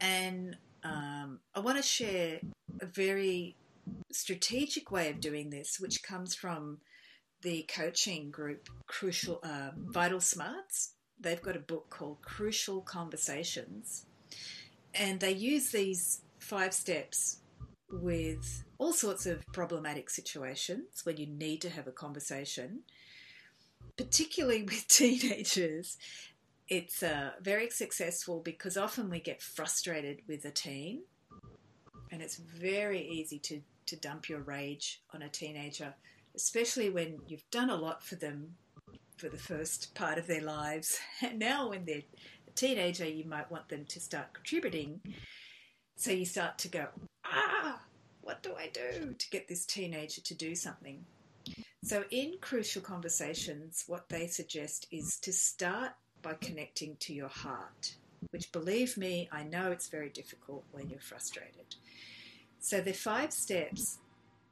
And 0.00 0.56
um, 0.82 1.40
I 1.54 1.60
want 1.60 1.78
to 1.78 1.82
share 1.82 2.40
a 2.80 2.86
very 2.86 3.56
strategic 4.12 4.90
way 4.90 5.10
of 5.10 5.20
doing 5.20 5.50
this, 5.50 5.78
which 5.80 6.02
comes 6.02 6.34
from 6.34 6.78
the 7.42 7.62
coaching 7.68 8.30
group 8.30 8.68
Crucial 8.86 9.40
uh, 9.42 9.70
Vital 9.76 10.20
Smarts. 10.20 10.94
They've 11.20 11.42
got 11.42 11.56
a 11.56 11.60
book 11.60 11.90
called 11.90 12.22
Crucial 12.22 12.80
Conversations, 12.80 14.06
and 14.94 15.20
they 15.20 15.32
use 15.32 15.70
these 15.70 16.22
five 16.38 16.74
steps 16.74 17.38
with 17.90 18.64
all 18.78 18.92
sorts 18.92 19.26
of 19.26 19.46
problematic 19.52 20.10
situations 20.10 21.04
when 21.04 21.16
you 21.16 21.26
need 21.26 21.60
to 21.62 21.70
have 21.70 21.86
a 21.86 21.92
conversation, 21.92 22.80
particularly 23.96 24.62
with 24.64 24.88
teenagers. 24.88 25.96
It's 26.68 27.02
uh, 27.02 27.32
very 27.42 27.68
successful 27.68 28.40
because 28.40 28.76
often 28.76 29.10
we 29.10 29.20
get 29.20 29.42
frustrated 29.42 30.20
with 30.26 30.44
a 30.46 30.50
teen, 30.50 31.02
and 32.10 32.22
it's 32.22 32.36
very 32.36 33.06
easy 33.06 33.38
to, 33.40 33.60
to 33.86 33.96
dump 33.96 34.28
your 34.28 34.40
rage 34.40 35.02
on 35.12 35.22
a 35.22 35.28
teenager, 35.28 35.94
especially 36.34 36.88
when 36.88 37.18
you've 37.26 37.48
done 37.50 37.68
a 37.68 37.76
lot 37.76 38.02
for 38.02 38.14
them 38.14 38.54
for 39.18 39.28
the 39.28 39.36
first 39.36 39.94
part 39.94 40.18
of 40.18 40.26
their 40.26 40.40
lives. 40.40 40.98
And 41.22 41.38
now, 41.38 41.68
when 41.68 41.84
they're 41.84 42.02
a 42.48 42.52
teenager, 42.54 43.06
you 43.06 43.24
might 43.24 43.50
want 43.50 43.68
them 43.68 43.84
to 43.86 44.00
start 44.00 44.32
contributing 44.32 45.00
so 45.96 46.10
you 46.10 46.24
start 46.24 46.58
to 46.58 46.68
go, 46.68 46.86
ah, 47.24 47.80
what 48.22 48.42
do 48.42 48.54
I 48.58 48.68
do 48.72 49.14
to 49.16 49.30
get 49.30 49.48
this 49.48 49.64
teenager 49.64 50.20
to 50.22 50.34
do 50.34 50.54
something? 50.54 51.04
So, 51.84 52.04
in 52.10 52.36
crucial 52.40 52.80
conversations, 52.82 53.84
what 53.86 54.08
they 54.08 54.26
suggest 54.26 54.86
is 54.90 55.18
to 55.20 55.32
start 55.32 55.92
by 56.24 56.34
connecting 56.40 56.96
to 57.00 57.12
your 57.12 57.28
heart, 57.28 57.94
which, 58.30 58.50
believe 58.50 58.96
me, 58.96 59.28
I 59.30 59.44
know 59.44 59.70
it's 59.70 59.88
very 59.88 60.08
difficult 60.08 60.64
when 60.72 60.88
you're 60.88 60.98
frustrated. 60.98 61.76
So, 62.58 62.80
the 62.80 62.94
five 62.94 63.32
steps 63.32 63.98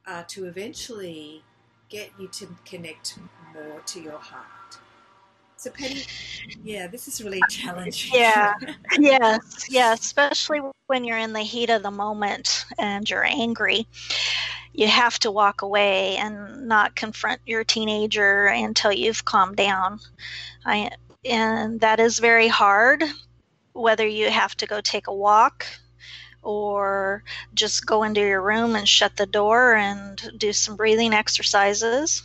are 0.07 0.25
to 0.25 0.45
eventually 0.45 1.43
get 1.89 2.11
you 2.19 2.29
to 2.29 2.49
connect 2.67 3.19
more 3.55 3.81
to 3.87 4.01
your 4.01 4.19
heart. 4.19 4.79
So, 5.57 5.71
Penny, 5.71 6.03
yeah, 6.63 6.89
this 6.89 7.09
is 7.09 7.23
really 7.25 7.43
challenging. 7.49 8.11
Yeah, 8.13 8.53
yes, 8.99 9.67
yeah, 9.71 9.95
especially 9.95 10.61
when 10.89 11.05
you're 11.05 11.19
in 11.19 11.33
the 11.33 11.41
heat 11.41 11.71
of 11.71 11.83
the 11.83 11.91
moment 11.91 12.67
and 12.79 13.09
you're 13.09 13.25
angry. 13.25 13.87
You 14.75 14.89
have 14.89 15.19
to 15.21 15.31
walk 15.31 15.63
away 15.63 16.17
and 16.17 16.67
not 16.67 16.97
confront 16.97 17.41
your 17.47 17.65
teenager 17.65 18.47
until 18.47 18.93
you've 18.93 19.25
calmed 19.25 19.57
down. 19.57 20.01
I, 20.67 20.91
and 21.25 21.81
that 21.81 22.01
is 22.01 22.19
very 22.19 22.49
hard, 22.49 23.03
whether 23.73 24.07
you 24.07 24.31
have 24.31 24.57
to 24.59 24.67
go 24.67 24.81
take 24.81 25.07
a 25.07 25.15
walk 25.15 25.67
or 26.43 27.23
just 27.55 27.87
go 27.87 28.03
into 28.03 28.21
your 28.21 28.43
room 28.43 28.75
and 28.75 28.89
shut 28.89 29.17
the 29.17 29.27
door 29.27 29.75
and 29.75 30.33
do 30.39 30.53
some 30.53 30.77
breathing 30.77 31.15
exercises 31.15 32.23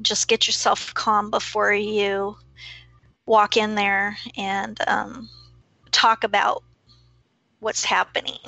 just 0.00 0.28
get 0.28 0.46
yourself 0.46 0.92
calm 0.94 1.30
before 1.30 1.72
you 1.72 2.36
walk 3.26 3.56
in 3.56 3.74
there 3.74 4.16
and 4.36 4.78
um, 4.86 5.28
talk 5.90 6.24
about 6.24 6.62
what's 7.60 7.84
happening 7.84 8.38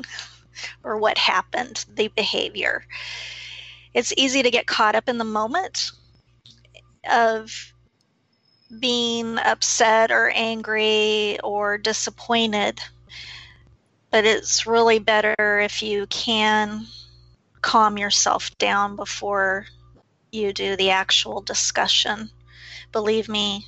or 0.85 0.99
what 0.99 1.19
happened, 1.19 1.85
the 1.95 2.09
behavior. 2.09 2.85
It's 3.95 4.13
easy 4.17 4.43
to 4.43 4.51
get 4.51 4.67
caught 4.67 4.95
up 4.95 5.09
in 5.09 5.19
the 5.19 5.25
moment 5.25 5.91
of 7.11 7.73
being 8.81 9.39
upset 9.39 10.11
or 10.11 10.31
angry 10.35 11.39
or 11.41 11.79
disappointed, 11.79 12.81
but 14.11 14.25
it's 14.25 14.67
really 14.67 14.99
better 14.99 15.61
if 15.61 15.83
you 15.83 16.07
can 16.07 16.87
calm 17.63 17.99
yourself 17.99 18.57
down 18.59 18.97
before 18.97 19.67
you 20.33 20.53
do 20.53 20.77
the 20.77 20.91
actual 20.91 21.41
discussion. 21.41 22.31
Believe 22.93 23.29
me, 23.29 23.65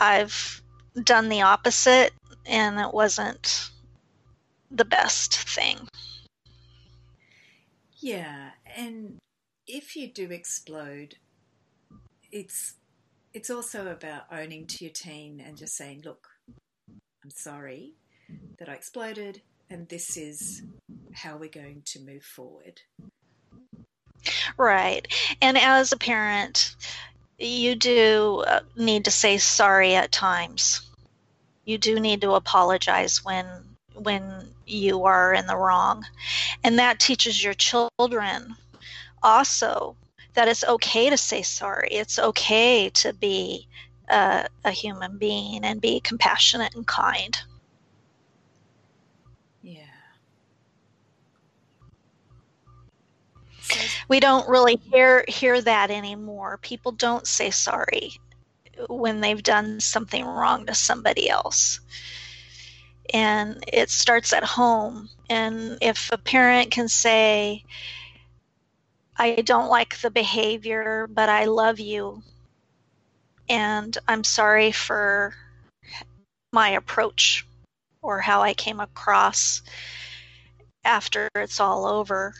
I've 0.00 0.62
done 1.04 1.28
the 1.28 1.42
opposite 1.42 2.12
and 2.46 2.78
it 2.78 2.92
wasn't 2.92 3.70
the 4.70 4.84
best 4.84 5.36
thing. 5.36 5.88
Yeah, 8.00 8.50
and 8.76 9.18
if 9.66 9.96
you 9.96 10.08
do 10.08 10.30
explode, 10.30 11.16
it's 12.30 12.74
it's 13.34 13.50
also 13.50 13.88
about 13.88 14.24
owning 14.32 14.66
to 14.66 14.84
your 14.84 14.92
teen 14.92 15.40
and 15.40 15.56
just 15.56 15.76
saying, 15.76 16.02
"Look, 16.04 16.28
I'm 17.24 17.30
sorry 17.30 17.94
that 18.58 18.68
I 18.68 18.74
exploded, 18.74 19.42
and 19.70 19.88
this 19.88 20.16
is 20.16 20.62
how 21.12 21.36
we're 21.36 21.48
going 21.48 21.82
to 21.86 22.00
move 22.00 22.24
forward." 22.24 22.80
Right. 24.56 25.06
And 25.40 25.56
as 25.56 25.92
a 25.92 25.96
parent, 25.96 26.74
you 27.38 27.74
do 27.74 28.44
uh, 28.46 28.60
need 28.76 29.04
to 29.04 29.10
say 29.10 29.38
sorry 29.38 29.94
at 29.94 30.12
times. 30.12 30.80
You 31.64 31.78
do 31.78 32.00
need 32.00 32.20
to 32.22 32.32
apologize 32.32 33.24
when 33.24 33.46
when 33.94 34.48
you 34.66 35.04
are 35.04 35.34
in 35.34 35.46
the 35.46 35.56
wrong. 35.56 36.04
And 36.64 36.78
that 36.78 37.00
teaches 37.00 37.42
your 37.42 37.54
children 37.54 38.56
also 39.22 39.96
that 40.38 40.46
it's 40.46 40.62
okay 40.62 41.10
to 41.10 41.16
say 41.16 41.42
sorry. 41.42 41.88
It's 41.90 42.16
okay 42.16 42.90
to 42.90 43.12
be 43.12 43.66
a, 44.08 44.46
a 44.64 44.70
human 44.70 45.18
being 45.18 45.64
and 45.64 45.80
be 45.80 45.98
compassionate 45.98 46.76
and 46.76 46.86
kind. 46.86 47.36
Yeah. 49.62 49.80
We 54.08 54.20
don't 54.20 54.48
really 54.48 54.76
hear 54.76 55.24
hear 55.26 55.60
that 55.60 55.90
anymore. 55.90 56.60
People 56.62 56.92
don't 56.92 57.26
say 57.26 57.50
sorry 57.50 58.12
when 58.88 59.20
they've 59.20 59.42
done 59.42 59.80
something 59.80 60.24
wrong 60.24 60.66
to 60.66 60.74
somebody 60.74 61.28
else. 61.28 61.80
And 63.12 63.64
it 63.66 63.90
starts 63.90 64.32
at 64.32 64.44
home. 64.44 65.08
And 65.28 65.78
if 65.82 66.10
a 66.12 66.18
parent 66.18 66.70
can 66.70 66.86
say, 66.86 67.64
I 69.18 69.36
don't 69.36 69.68
like 69.68 69.98
the 70.00 70.10
behavior, 70.10 71.08
but 71.08 71.28
I 71.28 71.46
love 71.46 71.80
you, 71.80 72.22
and 73.48 73.96
I'm 74.06 74.22
sorry 74.22 74.70
for 74.70 75.34
my 76.52 76.70
approach 76.70 77.44
or 78.00 78.20
how 78.20 78.42
I 78.42 78.54
came 78.54 78.78
across 78.78 79.62
after 80.84 81.28
it's 81.34 81.58
all 81.58 81.84
over. 81.84 82.32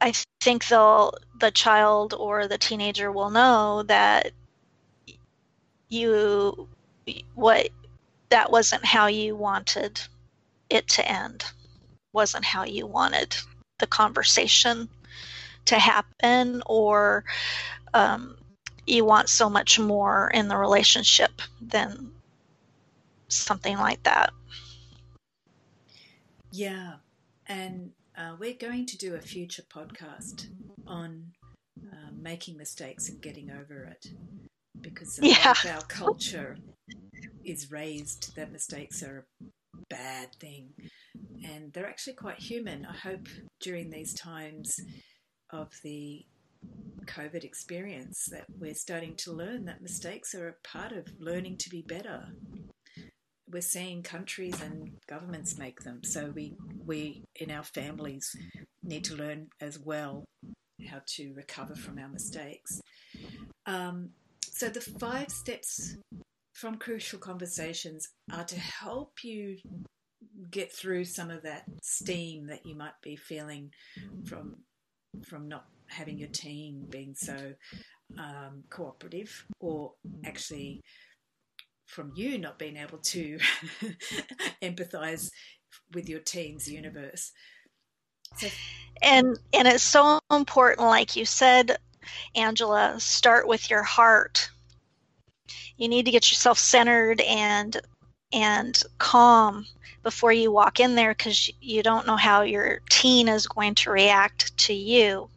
I 0.00 0.12
think 0.42 0.68
they'll 0.68 1.14
the 1.40 1.50
child 1.50 2.12
or 2.14 2.46
the 2.46 2.58
teenager 2.58 3.10
will 3.10 3.30
know 3.30 3.82
that 3.84 4.32
you 5.88 6.68
what 7.34 7.70
that 8.28 8.50
wasn't 8.50 8.84
how 8.84 9.06
you 9.06 9.34
wanted 9.36 10.00
it 10.68 10.86
to 10.88 11.08
end 11.10 11.44
wasn't 12.12 12.44
how 12.44 12.64
you 12.64 12.86
wanted 12.86 13.36
the 13.78 13.86
conversation 13.86 14.88
to 15.66 15.78
happen 15.78 16.62
or 16.66 17.24
um, 17.94 18.36
you 18.86 19.04
want 19.04 19.28
so 19.28 19.50
much 19.50 19.78
more 19.78 20.30
in 20.32 20.48
the 20.48 20.56
relationship 20.56 21.42
than 21.60 22.12
something 23.28 23.76
like 23.76 24.02
that. 24.04 24.30
Yeah. 26.52 26.94
And 27.46 27.90
uh, 28.16 28.36
we're 28.38 28.54
going 28.54 28.86
to 28.86 28.96
do 28.96 29.14
a 29.14 29.20
future 29.20 29.62
podcast 29.62 30.46
on 30.86 31.32
uh, 31.92 32.10
making 32.18 32.56
mistakes 32.56 33.08
and 33.08 33.20
getting 33.20 33.50
over 33.50 33.84
it 33.84 34.06
because 34.80 35.18
yeah. 35.22 35.54
our 35.68 35.82
culture 35.82 36.56
is 37.44 37.70
raised 37.70 38.34
that 38.36 38.52
mistakes 38.52 39.02
are 39.02 39.26
a 39.42 39.78
bad 39.88 40.34
thing 40.40 40.70
and 41.52 41.72
they're 41.72 41.88
actually 41.88 42.14
quite 42.14 42.38
human. 42.38 42.86
I 42.86 42.96
hope 42.96 43.28
during 43.60 43.90
these 43.90 44.14
times 44.14 44.78
of 45.50 45.72
the 45.82 46.24
COVID 47.04 47.44
experience 47.44 48.26
that 48.32 48.46
we're 48.58 48.74
starting 48.74 49.14
to 49.18 49.32
learn 49.32 49.64
that 49.66 49.82
mistakes 49.82 50.34
are 50.34 50.48
a 50.48 50.68
part 50.68 50.92
of 50.92 51.06
learning 51.20 51.58
to 51.58 51.70
be 51.70 51.82
better 51.82 52.28
we're 53.50 53.62
seeing 53.62 54.02
countries 54.02 54.60
and 54.60 54.90
governments 55.08 55.58
make 55.58 55.80
them. 55.80 56.02
So 56.02 56.32
we 56.34 56.54
we 56.84 57.24
in 57.36 57.50
our 57.50 57.62
families 57.62 58.34
need 58.82 59.04
to 59.04 59.14
learn 59.14 59.48
as 59.60 59.78
well 59.78 60.24
how 60.90 61.00
to 61.06 61.32
recover 61.34 61.74
from 61.74 61.98
our 61.98 62.08
mistakes. 62.08 62.80
Um, 63.66 64.10
so 64.42 64.68
the 64.68 64.80
five 64.80 65.30
steps 65.30 65.96
from 66.54 66.76
crucial 66.76 67.18
conversations 67.18 68.08
are 68.32 68.44
to 68.44 68.58
help 68.58 69.22
you 69.22 69.58
get 70.50 70.72
through 70.72 71.04
some 71.04 71.30
of 71.30 71.42
that 71.42 71.64
steam 71.82 72.46
that 72.46 72.64
you 72.64 72.74
might 72.74 73.00
be 73.02 73.16
feeling 73.16 73.70
from 74.24 74.56
from 75.24 75.48
not 75.48 75.66
having 75.88 76.18
your 76.18 76.28
team 76.28 76.84
being 76.90 77.14
so 77.14 77.54
um, 78.18 78.64
cooperative 78.70 79.46
or 79.60 79.92
actually 80.24 80.82
from 81.86 82.12
you 82.14 82.38
not 82.38 82.58
being 82.58 82.76
able 82.76 82.98
to 82.98 83.38
empathize 84.62 85.30
with 85.94 86.08
your 86.08 86.20
team's 86.20 86.68
universe. 86.68 87.32
So, 88.36 88.48
and 89.02 89.38
and 89.52 89.68
it's 89.68 89.84
so 89.84 90.18
important, 90.30 90.86
like 90.88 91.16
you 91.16 91.24
said, 91.24 91.76
Angela. 92.34 92.96
Start 92.98 93.46
with 93.46 93.70
your 93.70 93.82
heart. 93.82 94.50
You 95.76 95.88
need 95.88 96.06
to 96.06 96.10
get 96.10 96.30
yourself 96.30 96.58
centered 96.58 97.20
and 97.20 97.80
and 98.36 98.80
calm 98.98 99.66
before 100.02 100.30
you 100.30 100.52
walk 100.52 100.78
in 100.78 100.94
there 100.94 101.12
because 101.12 101.50
you 101.60 101.82
don't 101.82 102.06
know 102.06 102.16
how 102.16 102.42
your 102.42 102.80
teen 102.90 103.28
is 103.28 103.46
going 103.46 103.74
to 103.74 103.90
react 103.90 104.56
to 104.58 104.74
you. 104.74 105.28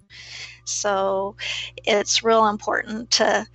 So 0.66 1.36
it's 1.78 2.24
real 2.24 2.48
important 2.48 3.10
to 3.12 3.48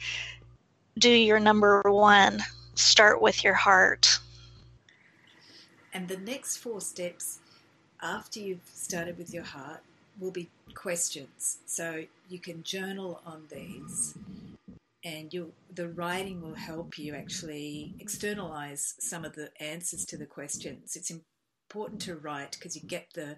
do 0.98 1.10
your 1.10 1.38
number 1.38 1.82
one 1.84 2.40
start 2.74 3.20
with 3.20 3.44
your 3.44 3.54
heart. 3.54 4.18
And 5.92 6.08
the 6.08 6.16
next 6.16 6.56
four 6.56 6.80
steps 6.80 7.38
after 8.02 8.40
you've 8.40 8.68
started 8.74 9.18
with 9.18 9.32
your 9.32 9.44
heart 9.44 9.82
will 10.18 10.32
be 10.32 10.48
questions. 10.74 11.58
So 11.66 12.04
you 12.28 12.38
can 12.38 12.62
journal 12.62 13.20
on 13.26 13.42
these 13.52 14.14
and 15.04 15.30
the 15.72 15.88
writing 15.90 16.40
will 16.40 16.54
help 16.54 16.98
you 16.98 17.14
actually 17.14 17.94
externalize 17.98 18.94
some 19.00 19.24
of 19.24 19.34
the 19.34 19.50
answers 19.60 20.04
to 20.06 20.16
the 20.16 20.26
questions. 20.26 20.96
It's 20.96 21.12
important 21.68 22.00
to 22.02 22.16
write 22.16 22.52
because 22.52 22.74
you 22.74 22.88
get 22.88 23.08
the 23.14 23.36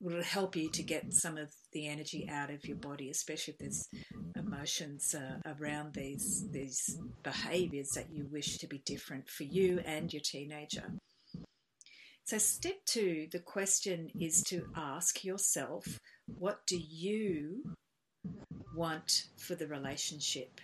will 0.00 0.22
help 0.22 0.54
you 0.54 0.70
to 0.70 0.82
get 0.82 1.12
some 1.12 1.36
of 1.36 1.52
the 1.72 1.88
energy 1.88 2.28
out 2.30 2.50
of 2.50 2.64
your 2.64 2.76
body, 2.76 3.10
especially 3.10 3.54
if 3.54 3.58
there's 3.58 3.88
emotions 4.36 5.14
uh, 5.14 5.38
around 5.58 5.94
these 5.94 6.46
these 6.52 6.98
behaviours 7.22 7.90
that 7.90 8.12
you 8.12 8.26
wish 8.30 8.58
to 8.58 8.66
be 8.66 8.82
different 8.84 9.28
for 9.28 9.44
you 9.44 9.80
and 9.84 10.12
your 10.12 10.22
teenager. 10.22 10.92
So, 12.24 12.38
step 12.38 12.84
two, 12.84 13.26
the 13.32 13.40
question 13.40 14.10
is 14.20 14.42
to 14.48 14.66
ask 14.76 15.24
yourself, 15.24 15.98
what 16.26 16.60
do 16.66 16.76
you 16.76 17.74
want 18.74 19.24
for 19.36 19.54
the 19.54 19.66
relationship? 19.66 20.60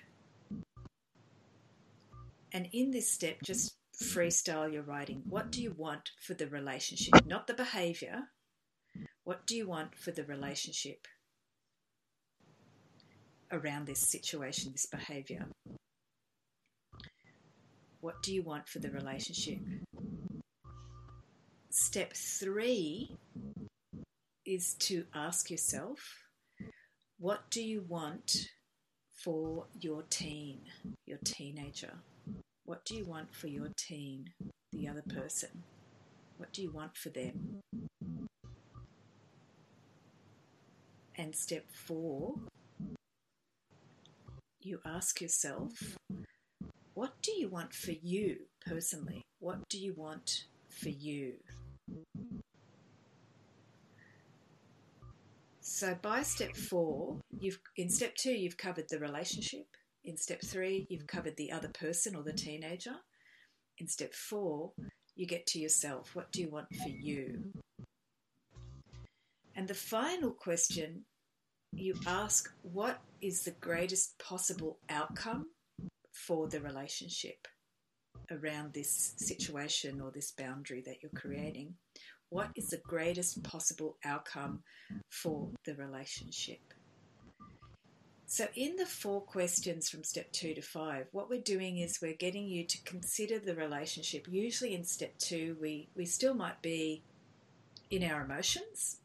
And 2.52 2.68
in 2.72 2.90
this 2.90 3.10
step, 3.10 3.38
just 3.42 3.76
freestyle 4.00 4.72
your 4.72 4.82
writing. 4.82 5.22
What 5.28 5.50
do 5.50 5.62
you 5.62 5.72
want 5.76 6.10
for 6.20 6.34
the 6.34 6.46
relationship? 6.46 7.26
Not 7.26 7.46
the 7.46 7.54
behavior, 7.54 8.28
what 9.24 9.46
do 9.46 9.56
you 9.56 9.66
want 9.66 9.94
for 9.96 10.10
the 10.10 10.24
relationship 10.24 11.08
around 13.50 13.86
this 13.86 14.00
situation, 14.00 14.72
this 14.72 14.86
behavior? 14.86 15.46
What 18.00 18.22
do 18.22 18.34
you 18.34 18.42
want 18.42 18.68
for 18.68 18.80
the 18.80 18.90
relationship? 18.90 19.58
Step 21.70 22.12
three 22.12 23.16
is 24.44 24.74
to 24.74 25.04
ask 25.14 25.50
yourself 25.50 26.23
what 27.18 27.50
do 27.50 27.62
you 27.62 27.85
want 27.88 28.48
for 29.12 29.66
your 29.81 30.03
teen, 30.11 30.61
your 31.07 31.18
teenager? 31.24 31.92
What 32.64 32.85
do 32.85 32.96
you 32.96 33.05
want 33.05 33.35
for 33.35 33.46
your 33.46 33.68
teen, 33.77 34.31
the 34.72 34.88
other 34.88 35.03
person? 35.03 35.62
What 36.37 36.53
do 36.53 36.62
you 36.62 36.70
want 36.70 36.96
for 36.96 37.11
them? 37.11 37.61
And 41.16 41.35
step 41.37 41.66
four, 41.70 42.35
you 44.61 44.81
ask 44.85 45.20
yourself, 45.20 45.96
what 46.94 47.12
do 47.22 47.33
you 47.33 47.48
want 47.48 47.72
for 47.72 47.92
you 47.92 48.38
personally? 48.66 49.22
What 49.38 49.68
do 49.68 49.79
you 49.79 49.94
want 49.94 50.44
for 50.68 50.88
you? 50.88 51.35
So 55.74 55.98
by 56.00 56.22
step 56.22 56.54
four, 56.54 57.18
you've 57.37 57.58
in 57.76 57.90
step 57.90 58.14
two 58.14 58.30
you've 58.30 58.56
covered 58.56 58.88
the 58.88 59.00
relationship. 59.00 59.66
In 60.04 60.16
step 60.16 60.40
three, 60.40 60.87
you've 60.88 61.08
covered 61.08 61.37
the 61.37 61.50
other 61.50 61.66
person 61.66 62.14
or 62.14 62.22
the 62.22 62.32
teenager. 62.32 62.94
In 63.78 63.88
step 63.88 64.14
four, 64.14 64.70
you 65.16 65.26
get 65.26 65.48
to 65.48 65.58
yourself. 65.58 66.14
What 66.14 66.30
do 66.30 66.42
you 66.42 66.48
want 66.48 66.68
for 66.76 66.90
you? 66.90 67.50
And 69.56 69.66
the 69.66 69.74
final 69.74 70.30
question 70.30 71.06
you 71.72 71.96
ask 72.06 72.52
what 72.62 73.00
is 73.20 73.42
the 73.42 73.56
greatest 73.60 74.16
possible 74.20 74.78
outcome 74.88 75.46
for 76.12 76.46
the 76.46 76.60
relationship 76.60 77.48
around 78.30 78.74
this 78.74 79.14
situation 79.16 80.00
or 80.00 80.12
this 80.12 80.30
boundary 80.30 80.84
that 80.87 81.02
you're 81.02 81.20
creating? 81.20 81.74
What 82.30 82.50
is 82.56 82.68
the 82.68 82.78
greatest 82.78 83.42
possible 83.42 83.96
outcome 84.04 84.62
for 85.08 85.50
the 85.64 85.74
relationship? 85.74 86.60
So, 88.26 88.48
in 88.56 88.76
the 88.76 88.87
four 88.87 89.20
questions 89.20 89.88
from 89.88 90.02
step 90.02 90.32
two 90.32 90.54
to 90.54 90.62
five, 90.62 91.06
what 91.12 91.30
we're 91.30 91.40
doing 91.40 91.78
is 91.78 91.98
we're 92.02 92.14
getting 92.14 92.48
you 92.48 92.64
to 92.64 92.82
consider 92.84 93.38
the 93.38 93.54
relationship. 93.54 94.26
Usually, 94.28 94.74
in 94.74 94.84
step 94.84 95.16
two, 95.18 95.56
we, 95.60 95.88
we 95.94 96.04
still 96.06 96.34
might 96.34 96.60
be 96.60 97.02
in 97.90 98.02
our 98.02 98.24
emotions 98.24 98.98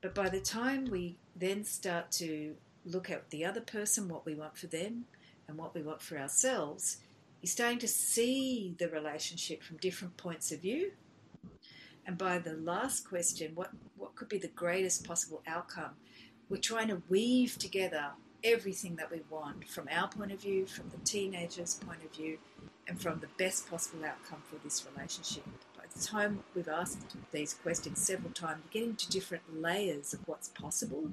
but 0.00 0.14
by 0.14 0.28
the 0.28 0.40
time 0.40 0.86
we 0.86 1.16
then 1.36 1.64
start 1.64 2.10
to 2.12 2.56
look 2.84 3.10
at 3.10 3.30
the 3.30 3.44
other 3.44 3.60
person, 3.60 4.08
what 4.08 4.24
we 4.24 4.34
want 4.34 4.56
for 4.56 4.66
them, 4.66 5.04
and 5.46 5.58
what 5.58 5.74
we 5.74 5.82
want 5.82 6.00
for 6.00 6.16
ourselves, 6.18 6.98
you're 7.42 7.50
starting 7.50 7.78
to 7.80 7.88
see 7.88 8.74
the 8.78 8.88
relationship 8.88 9.62
from 9.62 9.76
different 9.78 10.16
points 10.16 10.52
of 10.52 10.60
view. 10.60 10.92
And 12.06 12.18
by 12.18 12.38
the 12.38 12.54
last 12.54 13.08
question, 13.08 13.52
what, 13.54 13.70
what 13.96 14.16
could 14.16 14.28
be 14.28 14.38
the 14.38 14.48
greatest 14.48 15.06
possible 15.06 15.42
outcome? 15.46 15.92
We're 16.48 16.56
trying 16.56 16.88
to 16.88 17.02
weave 17.08 17.58
together 17.58 18.10
everything 18.42 18.96
that 18.96 19.10
we 19.10 19.20
want 19.30 19.68
from 19.68 19.88
our 19.90 20.08
point 20.08 20.32
of 20.32 20.40
view, 20.40 20.66
from 20.66 20.88
the 20.88 20.96
teenager's 21.04 21.74
point 21.74 22.02
of 22.04 22.12
view, 22.12 22.38
and 22.88 23.00
from 23.00 23.20
the 23.20 23.28
best 23.38 23.70
possible 23.70 24.04
outcome 24.04 24.42
for 24.50 24.56
this 24.64 24.84
relationship 24.92 25.44
By 25.76 25.84
the 25.94 26.04
time 26.04 26.42
we've 26.54 26.68
asked 26.68 27.16
these 27.30 27.54
questions 27.54 28.00
several 28.00 28.32
times, 28.32 28.62
you 28.64 28.80
get 28.80 28.88
into 28.88 29.08
different 29.08 29.60
layers 29.62 30.12
of 30.12 30.20
what's 30.26 30.48
possible. 30.48 31.10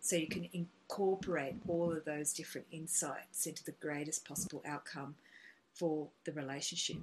So 0.00 0.16
you 0.16 0.26
can 0.26 0.48
incorporate 0.52 1.54
all 1.68 1.92
of 1.92 2.04
those 2.04 2.32
different 2.32 2.66
insights 2.70 3.46
into 3.46 3.64
the 3.64 3.72
greatest 3.72 4.26
possible 4.26 4.62
outcome 4.66 5.14
for 5.74 6.08
the 6.24 6.32
relationship. 6.32 6.98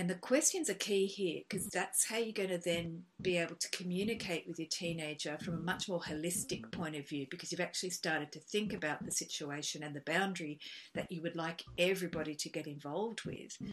And 0.00 0.08
the 0.08 0.14
questions 0.14 0.70
are 0.70 0.74
key 0.74 1.04
here 1.04 1.42
because 1.46 1.66
mm. 1.66 1.72
that's 1.72 2.08
how 2.08 2.16
you're 2.16 2.32
going 2.32 2.48
to 2.48 2.56
then 2.56 3.02
be 3.20 3.36
able 3.36 3.56
to 3.56 3.68
communicate 3.68 4.48
with 4.48 4.58
your 4.58 4.68
teenager 4.70 5.36
from 5.44 5.56
a 5.56 5.60
much 5.62 5.90
more 5.90 6.00
holistic 6.00 6.72
point 6.72 6.96
of 6.96 7.06
view 7.06 7.26
because 7.30 7.52
you've 7.52 7.60
actually 7.60 7.90
started 7.90 8.32
to 8.32 8.40
think 8.40 8.72
about 8.72 9.04
the 9.04 9.12
situation 9.12 9.82
and 9.82 9.94
the 9.94 10.00
boundary 10.06 10.58
that 10.94 11.12
you 11.12 11.20
would 11.20 11.36
like 11.36 11.62
everybody 11.76 12.34
to 12.34 12.48
get 12.48 12.66
involved 12.66 13.26
with. 13.26 13.58
Mm. 13.62 13.72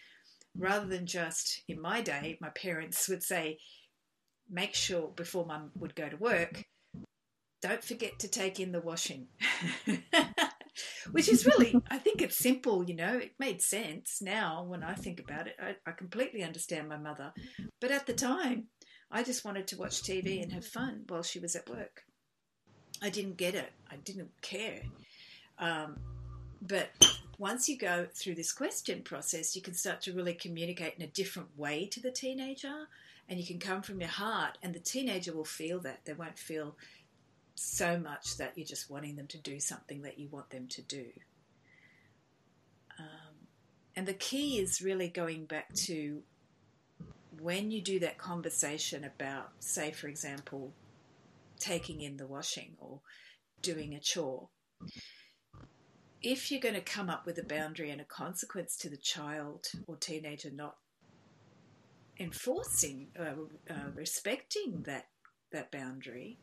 Rather 0.57 0.85
than 0.85 1.05
just, 1.05 1.61
in 1.69 1.79
my 1.81 2.01
day, 2.01 2.37
my 2.41 2.49
parents 2.49 3.07
would 3.07 3.23
say, 3.23 3.57
make 4.51 4.75
sure 4.75 5.13
before 5.15 5.45
mum 5.45 5.71
would 5.75 5.95
go 5.95 6.09
to 6.09 6.17
work, 6.17 6.65
don't 7.61 7.85
forget 7.85 8.19
to 8.19 8.27
take 8.27 8.59
in 8.59 8.73
the 8.73 8.81
washing. 8.81 9.27
which 11.11 11.29
is 11.29 11.45
really, 11.45 11.75
I 11.91 11.97
think 11.97 12.21
it's 12.21 12.37
simple, 12.37 12.83
you 12.83 12.95
know, 12.95 13.17
it 13.17 13.33
made 13.39 13.61
sense 13.61 14.21
now 14.21 14.63
when 14.63 14.83
I 14.83 14.93
think 14.93 15.19
about 15.19 15.47
it. 15.47 15.55
I, 15.61 15.75
I 15.85 15.91
completely 15.91 16.43
understand 16.43 16.89
my 16.89 16.97
mother. 16.97 17.33
But 17.79 17.91
at 17.91 18.05
the 18.05 18.13
time, 18.13 18.65
I 19.11 19.23
just 19.23 19.45
wanted 19.45 19.67
to 19.67 19.77
watch 19.77 20.03
TV 20.03 20.41
and 20.41 20.51
have 20.51 20.65
fun 20.65 21.03
while 21.07 21.23
she 21.23 21.39
was 21.39 21.55
at 21.55 21.69
work. 21.69 22.03
I 23.01 23.09
didn't 23.09 23.37
get 23.37 23.55
it, 23.55 23.71
I 23.91 23.97
didn't 23.97 24.31
care. 24.41 24.81
Um, 25.59 25.97
but 26.61 26.89
once 27.37 27.69
you 27.69 27.77
go 27.77 28.07
through 28.13 28.35
this 28.35 28.51
question 28.51 29.03
process, 29.03 29.55
you 29.55 29.61
can 29.61 29.73
start 29.73 30.01
to 30.01 30.13
really 30.13 30.33
communicate 30.33 30.95
in 30.97 31.03
a 31.03 31.07
different 31.07 31.49
way 31.57 31.85
to 31.85 31.99
the 31.99 32.11
teenager, 32.11 32.87
and 33.29 33.39
you 33.39 33.45
can 33.45 33.59
come 33.59 33.81
from 33.81 33.99
your 33.99 34.09
heart, 34.09 34.57
and 34.63 34.73
the 34.73 34.79
teenager 34.79 35.33
will 35.33 35.45
feel 35.45 35.79
that. 35.81 36.05
They 36.05 36.13
won't 36.13 36.39
feel 36.39 36.75
so 37.59 37.97
much 37.97 38.37
that 38.37 38.53
you're 38.55 38.67
just 38.67 38.89
wanting 38.89 39.15
them 39.15 39.25
to 39.27 39.37
do 39.39 39.59
something 39.59 40.03
that 40.03 40.19
you 40.19 40.27
want 40.29 40.51
them 40.51 40.67
to 40.67 40.81
do. 40.83 41.05
Um, 42.99 43.47
and 43.95 44.07
the 44.07 44.13
key 44.13 44.59
is 44.59 44.81
really 44.81 45.09
going 45.09 45.45
back 45.45 45.73
to 45.85 46.21
when 47.39 47.71
you 47.71 47.81
do 47.81 47.99
that 47.99 48.19
conversation 48.19 49.03
about, 49.03 49.53
say, 49.59 49.91
for 49.91 50.07
example, 50.07 50.73
taking 51.59 52.01
in 52.01 52.17
the 52.17 52.27
washing 52.27 52.75
or 52.77 53.01
doing 53.63 53.95
a 53.95 53.99
chore. 53.99 54.49
If 56.21 56.51
you're 56.51 56.61
going 56.61 56.75
to 56.75 56.81
come 56.81 57.09
up 57.09 57.25
with 57.25 57.39
a 57.39 57.43
boundary 57.43 57.89
and 57.89 58.01
a 58.01 58.05
consequence 58.05 58.77
to 58.77 58.89
the 58.89 58.97
child 58.97 59.65
or 59.87 59.95
teenager 59.95 60.51
not 60.51 60.75
enforcing, 62.19 63.07
uh, 63.19 63.33
uh, 63.67 63.89
respecting 63.95 64.83
that 64.83 65.07
that 65.51 65.71
boundary, 65.71 66.37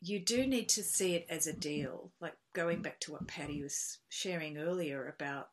you 0.00 0.20
do 0.20 0.46
need 0.46 0.68
to 0.70 0.82
see 0.82 1.14
it 1.14 1.26
as 1.28 1.46
a 1.46 1.52
deal. 1.52 2.12
Like 2.20 2.34
going 2.54 2.82
back 2.82 3.00
to 3.00 3.12
what 3.12 3.28
Patty 3.28 3.62
was 3.62 3.98
sharing 4.08 4.56
earlier 4.56 5.12
about 5.14 5.48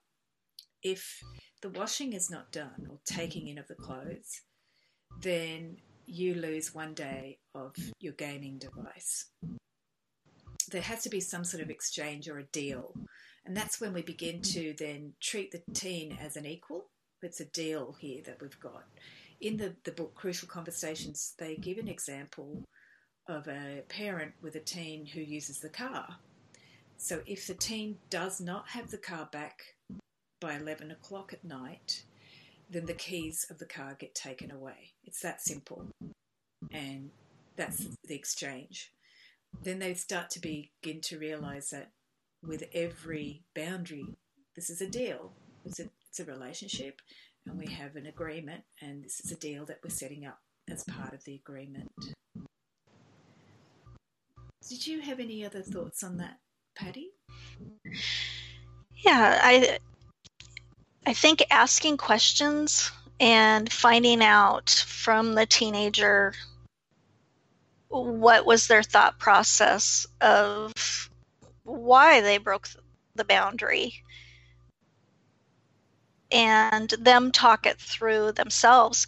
if 0.83 1.19
the 1.61 1.69
washing 1.69 2.13
is 2.13 2.29
not 2.29 2.51
done 2.51 2.87
or 2.89 2.99
taking 3.05 3.47
in 3.47 3.57
of 3.57 3.67
the 3.67 3.75
clothes, 3.75 4.41
then 5.21 5.77
you 6.05 6.35
lose 6.35 6.75
one 6.75 6.93
day 6.93 7.39
of 7.55 7.75
your 7.99 8.13
gaming 8.13 8.59
device. 8.59 9.25
There 10.71 10.81
has 10.81 11.01
to 11.03 11.09
be 11.09 11.19
some 11.19 11.43
sort 11.43 11.63
of 11.63 11.69
exchange 11.69 12.27
or 12.29 12.37
a 12.37 12.43
deal. 12.43 12.93
And 13.45 13.55
that's 13.55 13.79
when 13.79 13.93
we 13.93 14.01
begin 14.01 14.41
to 14.41 14.75
then 14.77 15.13
treat 15.21 15.51
the 15.51 15.61
teen 15.73 16.17
as 16.21 16.35
an 16.35 16.45
equal. 16.45 16.89
It's 17.21 17.39
a 17.39 17.45
deal 17.45 17.95
here 17.99 18.21
that 18.25 18.41
we've 18.41 18.59
got. 18.59 18.83
In 19.41 19.57
the, 19.57 19.75
the 19.83 19.91
book 19.91 20.13
Crucial 20.13 20.47
Conversations, 20.47 21.33
they 21.39 21.55
give 21.55 21.77
an 21.77 21.87
example 21.87 22.63
of 23.27 23.47
a 23.47 23.83
parent 23.89 24.33
with 24.41 24.55
a 24.55 24.59
teen 24.59 25.05
who 25.05 25.21
uses 25.21 25.59
the 25.59 25.69
car. 25.69 26.17
So 26.97 27.21
if 27.25 27.47
the 27.47 27.53
teen 27.53 27.97
does 28.09 28.39
not 28.39 28.69
have 28.69 28.91
the 28.91 28.97
car 28.97 29.27
back 29.31 29.75
by 30.39 30.55
11 30.55 30.91
o'clock 30.91 31.33
at 31.33 31.43
night, 31.43 32.03
then 32.69 32.85
the 32.85 32.93
keys 32.93 33.45
of 33.49 33.59
the 33.59 33.65
car 33.65 33.95
get 33.99 34.15
taken 34.15 34.51
away. 34.51 34.93
It's 35.03 35.21
that 35.21 35.41
simple. 35.41 35.87
And 36.71 37.11
that's 37.55 37.87
the 38.07 38.15
exchange. 38.15 38.91
Then 39.63 39.79
they 39.79 39.93
start 39.93 40.29
to 40.31 40.39
begin 40.39 41.01
to 41.03 41.19
realize 41.19 41.69
that 41.69 41.91
with 42.45 42.63
every 42.73 43.43
boundary, 43.55 44.15
this 44.55 44.69
is 44.69 44.81
a 44.81 44.87
deal. 44.87 45.31
It's 45.65 45.79
a, 45.79 45.89
it's 46.09 46.19
a 46.19 46.25
relationship, 46.25 47.01
and 47.45 47.57
we 47.57 47.67
have 47.73 47.95
an 47.95 48.05
agreement, 48.05 48.63
and 48.81 49.03
this 49.03 49.19
is 49.19 49.31
a 49.31 49.35
deal 49.35 49.65
that 49.65 49.79
we're 49.83 49.89
setting 49.89 50.25
up 50.25 50.39
as 50.69 50.83
part 50.83 51.13
of 51.13 51.23
the 51.23 51.35
agreement. 51.35 51.91
Did 54.67 54.87
you 54.87 55.01
have 55.01 55.19
any 55.19 55.45
other 55.45 55.61
thoughts 55.61 56.03
on 56.03 56.17
that, 56.17 56.39
Patty? 56.75 57.11
Yeah, 58.95 59.39
I 59.43 59.79
I 61.05 61.13
think 61.13 61.43
asking 61.51 61.97
questions 61.97 62.91
and 63.19 63.71
finding 63.71 64.23
out 64.23 64.69
from 64.87 65.35
the 65.35 65.45
teenager 65.45 66.33
what 67.89 68.45
was 68.45 68.67
their 68.67 68.83
thought 68.83 69.19
process 69.19 70.07
of 70.19 70.73
why 71.63 72.21
they 72.21 72.37
broke 72.37 72.67
the 73.13 73.23
boundary 73.23 73.93
and 76.31 76.89
them 76.99 77.31
talk 77.31 77.65
it 77.65 77.79
through 77.79 78.31
themselves. 78.31 79.05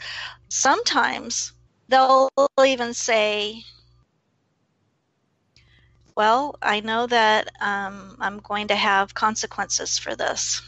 Sometimes 0.50 1.54
they'll 1.90 2.30
even 2.64 2.94
say, 2.94 3.64
well, 6.18 6.56
I 6.64 6.80
know 6.80 7.06
that 7.06 7.48
um, 7.62 8.18
I'm 8.20 8.40
going 8.40 8.70
to 8.70 8.76
have 8.76 9.14
consequences 9.14 10.00
for 10.00 10.16
this. 10.16 10.64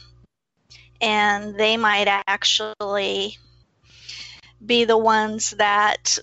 And 1.02 1.56
they 1.58 1.76
might 1.76 2.08
actually 2.28 3.36
be 4.64 4.86
the 4.86 4.98
ones 4.98 5.50
that 5.58 6.20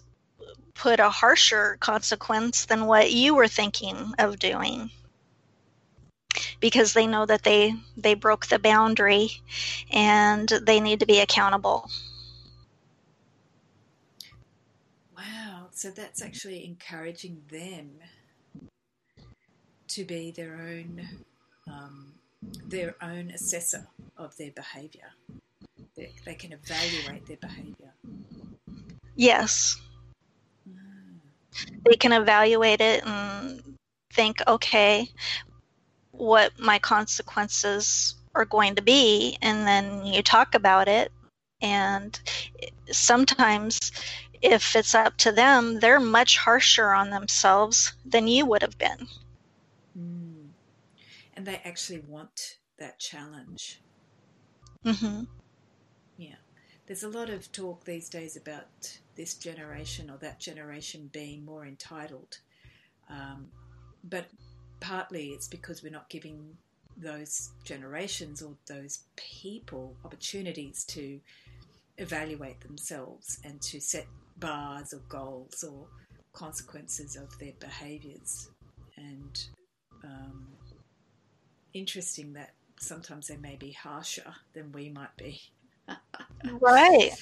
put 0.75 1.01
a 1.01 1.11
harsher 1.11 1.77
consequence 1.81 2.67
than 2.67 2.87
what 2.87 3.11
you 3.11 3.35
were 3.35 3.49
thinking 3.49 4.13
of 4.21 4.39
doing 4.39 4.91
because 6.61 6.93
they 6.93 7.09
know 7.09 7.27
that 7.27 7.43
they 7.43 7.75
they 7.97 8.15
broke 8.15 8.47
the 8.47 8.59
boundary 8.61 9.31
and 9.91 10.49
they 10.49 10.79
need 10.79 11.01
to 11.01 11.07
be 11.07 11.19
accountable. 11.19 11.91
Wow, 15.17 15.69
so 15.73 15.91
that's 15.91 16.23
actually 16.23 16.65
encouraging 16.65 17.43
them 17.51 17.99
to 19.97 20.05
be 20.05 20.31
their 20.31 20.55
own 20.55 21.09
um, 21.67 22.13
their 22.67 22.95
own 23.01 23.31
assessor 23.31 23.87
of 24.19 24.37
their 24.37 24.51
behaviour. 24.51 25.11
They, 25.97 26.13
they 26.27 26.35
can 26.35 26.53
evaluate 26.53 27.27
their 27.27 27.39
behaviour. 27.39 27.93
Yes. 29.15 29.81
They 31.89 31.97
can 31.97 32.13
evaluate 32.13 32.83
it 32.83 33.07
and 33.07 33.63
think, 34.13 34.37
okay, 34.47 35.09
what 36.11 36.53
my 36.59 36.79
consequences 36.79 38.17
are 38.35 38.45
going 38.45 38.75
to 38.75 38.83
be, 38.83 39.39
and 39.41 39.67
then 39.67 40.05
you 40.05 40.23
talk 40.23 40.55
about 40.55 40.89
it. 40.89 41.11
And 41.63 42.21
sometimes, 42.91 43.79
if 44.43 44.77
it's 44.77 44.95
up 44.95 45.17
to 45.19 45.33
them, 45.33 45.81
they're 45.81 46.01
much 46.01 46.37
harsher 46.37 46.93
on 46.93 47.09
themselves 47.09 47.95
than 48.05 48.29
you 48.29 48.45
would 48.45 48.61
have 48.61 48.77
been. 48.77 49.09
And 51.37 51.47
they 51.47 51.61
actually 51.65 52.01
want 52.09 52.57
that 52.79 52.99
challenge. 52.99 53.81
Mm-hmm. 54.85 55.25
Yeah. 56.17 56.37
There's 56.87 57.03
a 57.03 57.09
lot 57.09 57.31
of 57.31 57.51
talk 57.53 57.85
these 57.85 58.09
days 58.09 58.37
about 58.37 58.99
this 59.17 59.35
generation 59.35 60.11
or 60.11 60.17
that 60.19 60.39
generation 60.39 61.11
being 61.13 61.45
more 61.45 61.67
entitled. 61.67 62.39
Um, 63.11 63.49
but 64.05 64.27
partly 64.81 65.29
it's 65.29 65.49
because 65.49 65.83
we're 65.83 65.93
not 65.93 66.09
giving 66.09 66.57
those 66.97 67.51
generations 67.65 68.41
or 68.41 68.55
those 68.67 69.01
people 69.17 69.97
opportunities 70.05 70.85
to 70.85 71.21
evaluate 71.99 72.61
themselves 72.61 73.39
and 73.45 73.61
to 73.63 73.81
set 73.81 74.07
bars 74.39 74.95
or 74.95 75.01
goals 75.09 75.65
or 75.65 75.87
consequences 76.33 77.17
of 77.17 77.37
their 77.39 77.53
behaviors. 77.59 78.49
And 78.97 79.45
um, 80.05 80.47
interesting 81.79 82.35
that 82.35 82.53
sometimes 82.79 83.29
they 83.29 83.37
may 83.37 83.57
be 83.57 83.73
harsher 83.73 84.35
than 84.55 84.73
we 84.73 84.89
might 84.91 85.17
be. 85.17 85.41
right. 86.61 87.13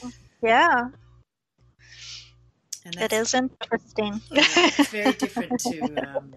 Yeah. 0.43 0.88
And 2.85 2.97
it 2.97 3.12
is 3.12 3.35
interesting. 3.35 4.21
Yeah, 4.31 4.45
it's 4.57 4.88
very 4.88 5.12
different 5.12 5.59
to 5.61 5.97
um, 6.07 6.35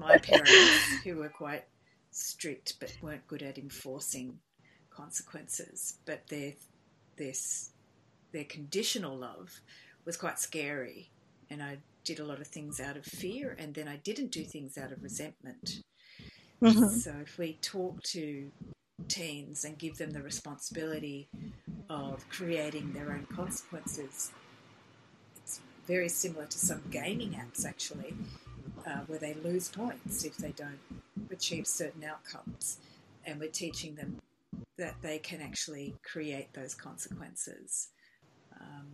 my 0.00 0.18
parents, 0.18 1.02
who 1.04 1.16
were 1.16 1.28
quite 1.28 1.64
strict 2.10 2.74
but 2.80 2.96
weren't 3.00 3.26
good 3.26 3.42
at 3.42 3.58
enforcing 3.58 4.38
consequences. 4.90 5.98
But 6.04 6.26
their 6.28 6.54
their 7.16 7.32
their 8.32 8.44
conditional 8.44 9.16
love 9.16 9.60
was 10.04 10.16
quite 10.16 10.38
scary, 10.40 11.10
and 11.48 11.62
I 11.62 11.78
did 12.04 12.18
a 12.18 12.24
lot 12.24 12.40
of 12.40 12.48
things 12.48 12.80
out 12.80 12.96
of 12.96 13.04
fear, 13.04 13.56
and 13.58 13.74
then 13.74 13.88
I 13.88 13.96
didn't 13.96 14.32
do 14.32 14.44
things 14.44 14.76
out 14.76 14.92
of 14.92 15.02
resentment. 15.02 15.80
Mm-hmm. 16.64 16.98
So 16.98 17.14
if 17.22 17.38
we 17.38 17.58
talk 17.60 18.02
to 18.04 18.50
teens 19.08 19.64
and 19.64 19.78
give 19.78 19.98
them 19.98 20.10
the 20.10 20.22
responsibility 20.22 21.28
of 21.88 22.28
creating 22.28 22.92
their 22.92 23.12
own 23.12 23.26
consequences. 23.34 24.30
It's 25.36 25.60
very 25.86 26.08
similar 26.08 26.46
to 26.46 26.58
some 26.58 26.82
gaming 26.90 27.32
apps, 27.32 27.66
actually, 27.66 28.14
uh, 28.86 29.00
where 29.06 29.18
they 29.18 29.34
lose 29.34 29.68
points 29.68 30.24
if 30.24 30.36
they 30.36 30.52
don't 30.52 30.80
achieve 31.30 31.66
certain 31.66 32.04
outcomes. 32.04 32.78
And 33.26 33.40
we're 33.40 33.50
teaching 33.50 33.94
them 33.94 34.20
that 34.76 34.96
they 35.02 35.18
can 35.18 35.40
actually 35.40 35.94
create 36.02 36.52
those 36.52 36.74
consequences, 36.74 37.88
um, 38.60 38.86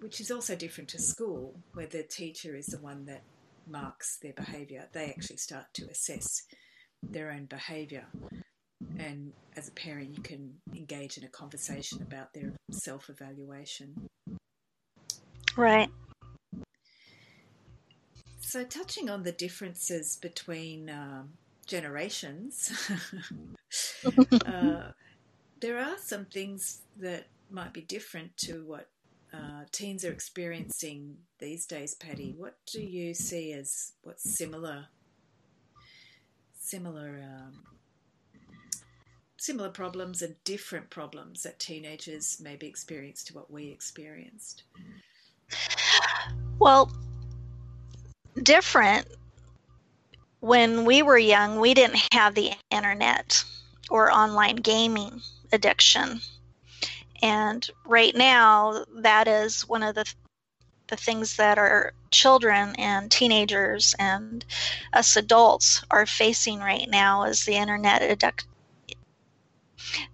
which 0.00 0.20
is 0.20 0.30
also 0.30 0.54
different 0.54 0.88
to 0.90 1.00
school, 1.00 1.54
where 1.74 1.86
the 1.86 2.02
teacher 2.02 2.54
is 2.54 2.66
the 2.66 2.78
one 2.78 3.06
that 3.06 3.22
marks 3.66 4.18
their 4.18 4.32
behaviour. 4.32 4.86
They 4.92 5.06
actually 5.06 5.38
start 5.38 5.66
to 5.74 5.86
assess 5.88 6.42
their 7.10 7.30
own 7.30 7.46
behaviour. 7.46 8.06
And 8.98 9.32
as 9.56 9.68
a 9.68 9.72
parent, 9.72 10.16
you 10.16 10.22
can 10.22 10.54
engage 10.74 11.18
in 11.18 11.24
a 11.24 11.28
conversation 11.28 12.02
about 12.02 12.32
their 12.34 12.52
self 12.70 13.08
evaluation. 13.08 14.08
Right. 15.56 15.88
So, 18.40 18.64
touching 18.64 19.10
on 19.10 19.22
the 19.22 19.32
differences 19.32 20.16
between 20.16 20.88
um, 20.90 21.30
generations, 21.66 22.70
uh, 24.46 24.92
there 25.60 25.78
are 25.78 25.96
some 25.98 26.26
things 26.26 26.82
that 26.98 27.26
might 27.50 27.72
be 27.72 27.82
different 27.82 28.36
to 28.38 28.64
what 28.66 28.88
uh, 29.32 29.64
teens 29.72 30.04
are 30.04 30.12
experiencing 30.12 31.16
these 31.38 31.66
days, 31.66 31.94
Patty. 31.94 32.34
What 32.36 32.56
do 32.72 32.80
you 32.80 33.14
see 33.14 33.52
as 33.52 33.92
what's 34.02 34.36
similar, 34.36 34.86
similar, 36.66 37.20
um, 37.22 37.62
similar 39.36 39.70
problems 39.70 40.22
and 40.22 40.34
different 40.42 40.90
problems 40.90 41.44
that 41.44 41.60
teenagers 41.60 42.38
maybe 42.40 42.66
experience 42.66 43.22
to 43.24 43.34
what 43.34 43.50
we 43.50 43.68
experienced? 43.68 44.64
Well, 46.58 46.90
different. 48.42 49.06
When 50.40 50.84
we 50.84 51.02
were 51.02 51.18
young, 51.18 51.60
we 51.60 51.74
didn't 51.74 52.02
have 52.12 52.34
the 52.34 52.52
internet 52.70 53.44
or 53.90 54.10
online 54.10 54.56
gaming 54.56 55.20
addiction. 55.52 56.20
And 57.22 57.68
right 57.84 58.14
now, 58.14 58.84
that 59.02 59.28
is 59.28 59.68
one 59.68 59.82
of 59.82 59.94
the 59.94 60.04
the 60.88 60.96
things 60.96 61.36
that 61.36 61.58
our 61.58 61.92
children 62.10 62.74
and 62.76 63.10
teenagers 63.10 63.94
and 63.98 64.44
us 64.92 65.16
adults 65.16 65.84
are 65.90 66.06
facing 66.06 66.60
right 66.60 66.88
now 66.88 67.24
is 67.24 67.44
the 67.44 67.56
internet 67.56 68.02
addic- 68.02 68.44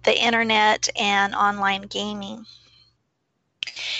the 0.03 0.19
internet 0.19 0.89
and 0.99 1.35
online 1.35 1.83
gaming. 1.83 2.45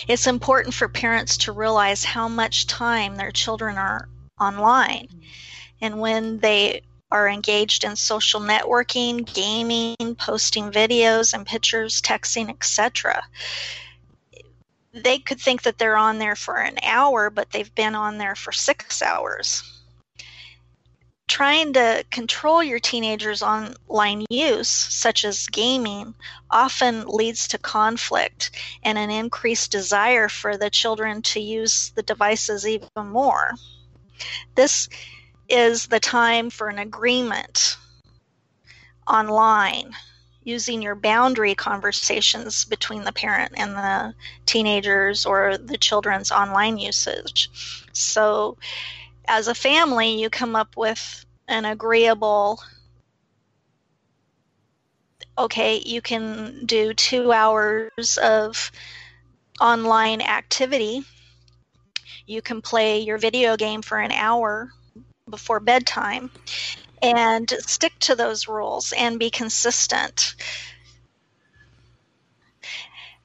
It's 0.08 0.28
important 0.28 0.74
for 0.74 0.88
parents 0.88 1.38
to 1.38 1.52
realize 1.52 2.04
how 2.04 2.28
much 2.28 2.68
time 2.68 3.16
their 3.16 3.32
children 3.32 3.78
are 3.78 4.10
online. 4.40 5.08
And 5.82 6.00
when 6.00 6.40
they 6.40 6.82
are 7.12 7.30
engaged 7.30 7.84
in 7.84 7.96
social 7.96 8.42
networking, 8.42 9.32
gaming, 9.34 10.16
posting 10.16 10.72
videos 10.72 11.34
and 11.34 11.46
pictures, 11.46 12.02
texting, 12.02 12.50
etc. 12.50 13.24
They 14.94 15.18
could 15.18 15.42
think 15.42 15.64
that 15.64 15.80
they're 15.80 15.98
on 15.98 16.20
there 16.20 16.36
for 16.36 16.58
an 16.58 16.78
hour, 16.84 17.32
but 17.32 17.52
they've 17.52 17.74
been 17.74 17.96
on 17.96 18.20
there 18.20 18.36
for 18.36 18.52
six 18.52 19.02
hours. 19.02 19.64
Trying 21.28 21.74
to 21.74 22.06
control 22.12 22.62
your 22.62 22.80
teenagers' 22.80 23.42
online 23.42 24.26
use, 24.30 24.70
such 24.70 25.26
as 25.26 25.48
gaming, 25.48 26.14
often 26.52 27.08
leads 27.08 27.48
to 27.48 27.58
conflict 27.58 28.52
and 28.84 29.00
an 29.00 29.10
increased 29.10 29.72
desire 29.72 30.30
for 30.30 30.58
the 30.58 30.70
children 30.70 31.24
to 31.24 31.40
use 31.40 31.92
the 31.96 32.04
devices 32.04 32.68
even 32.68 32.90
more. 32.98 33.54
This 34.54 34.90
is 35.50 35.88
the 35.88 36.00
time 36.00 36.52
for 36.52 36.70
an 36.70 36.78
agreement 36.78 37.78
online 39.08 39.96
using 40.44 40.82
your 40.82 40.96
boundary 40.96 41.56
conversations 41.56 42.66
between 42.66 43.04
the 43.04 43.12
parent 43.12 43.54
and 43.56 43.76
the 43.76 44.14
teenagers 44.46 45.26
or 45.26 45.58
the 45.58 45.78
children's 45.78 46.32
online 46.32 46.78
usage. 46.78 47.50
So, 47.94 48.58
as 49.28 49.48
a 49.48 49.56
family, 49.56 50.20
you 50.22 50.30
come 50.30 50.56
up 50.56 50.76
with 50.76 51.26
an 51.48 51.66
agreeable 51.66 52.60
okay, 55.38 55.82
you 55.86 56.02
can 56.02 56.66
do 56.66 56.94
two 56.94 57.32
hours 57.32 58.18
of 58.22 58.72
online 59.60 60.22
activity. 60.22 61.04
You 62.28 62.42
can 62.42 62.62
play 62.62 63.00
your 63.00 63.18
video 63.18 63.58
game 63.58 63.82
for 63.82 64.00
an 64.00 64.12
hour 64.12 64.72
before 65.30 65.60
bedtime 65.60 66.30
and 67.04 67.50
stick 67.60 67.94
to 68.00 68.16
those 68.16 68.48
rules 68.48 68.94
and 68.98 69.20
be 69.20 69.30
consistent. 69.30 70.36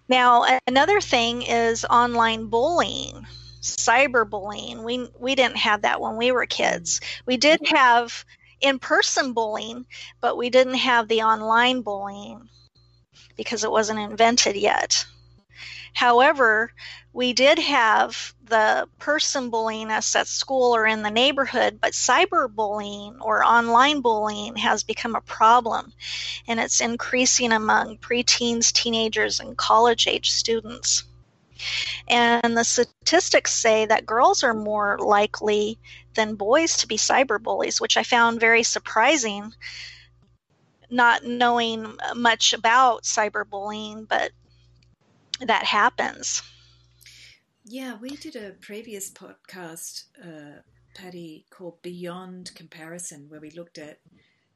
Now, 0.08 0.58
another 0.66 1.00
thing 1.00 1.42
is 1.42 1.84
online 1.84 2.46
bullying, 2.46 3.26
cyberbullying. 3.62 4.82
We 4.82 5.08
we 5.18 5.34
didn't 5.34 5.58
have 5.58 5.82
that 5.82 6.00
when 6.00 6.16
we 6.16 6.32
were 6.32 6.46
kids. 6.46 7.00
We 7.26 7.36
did 7.36 7.60
have 7.68 8.24
in-person 8.60 9.34
bullying, 9.34 9.86
but 10.20 10.36
we 10.36 10.50
didn't 10.50 10.74
have 10.74 11.08
the 11.08 11.22
online 11.22 11.82
bullying 11.82 12.48
because 13.36 13.64
it 13.64 13.70
wasn't 13.70 14.00
invented 14.00 14.56
yet. 14.56 15.06
However, 15.94 16.72
we 17.12 17.32
did 17.32 17.58
have 17.58 18.34
the 18.48 18.88
person 18.98 19.50
bullying 19.50 19.90
us 19.90 20.14
at 20.16 20.26
school 20.26 20.74
or 20.74 20.86
in 20.86 21.02
the 21.02 21.10
neighborhood, 21.10 21.78
but 21.80 21.92
cyberbullying 21.92 23.16
or 23.20 23.44
online 23.44 24.00
bullying 24.00 24.56
has 24.56 24.82
become 24.82 25.14
a 25.14 25.20
problem 25.20 25.92
and 26.46 26.58
it's 26.58 26.80
increasing 26.80 27.52
among 27.52 27.98
preteens, 27.98 28.72
teenagers, 28.72 29.40
and 29.40 29.56
college 29.56 30.06
age 30.06 30.30
students. 30.30 31.04
And 32.06 32.56
the 32.56 32.64
statistics 32.64 33.52
say 33.52 33.84
that 33.86 34.06
girls 34.06 34.42
are 34.42 34.54
more 34.54 34.98
likely 34.98 35.78
than 36.14 36.36
boys 36.36 36.76
to 36.78 36.86
be 36.86 36.96
cyberbullies, 36.96 37.80
which 37.80 37.96
I 37.96 38.02
found 38.02 38.40
very 38.40 38.62
surprising, 38.62 39.52
not 40.88 41.24
knowing 41.24 41.96
much 42.14 42.52
about 42.52 43.02
cyberbullying, 43.02 44.08
but 44.08 44.30
that 45.40 45.64
happens. 45.64 46.42
Yeah, 47.70 47.98
we 48.00 48.16
did 48.16 48.34
a 48.34 48.52
previous 48.52 49.10
podcast, 49.10 50.04
uh, 50.24 50.62
Patty, 50.94 51.44
called 51.50 51.82
Beyond 51.82 52.50
Comparison, 52.54 53.26
where 53.28 53.42
we 53.42 53.50
looked 53.50 53.76
at 53.76 53.98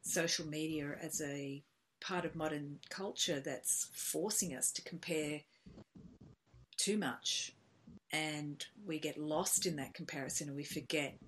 social 0.01 0.47
media 0.47 0.97
as 0.99 1.21
a 1.21 1.63
part 2.01 2.25
of 2.25 2.35
modern 2.35 2.79
culture 2.89 3.39
that's 3.39 3.91
forcing 3.95 4.57
us 4.57 4.73
to 4.73 4.83
compare 4.83 5.43
too 6.79 6.97
much. 6.97 7.53
And 8.13 8.65
we 8.87 8.99
get 8.99 9.19
lost 9.19 9.67
in 9.67 9.77
that 9.77 9.93
comparison 9.93 10.49
and 10.49 10.57
we 10.57 10.65
forget 10.65 11.19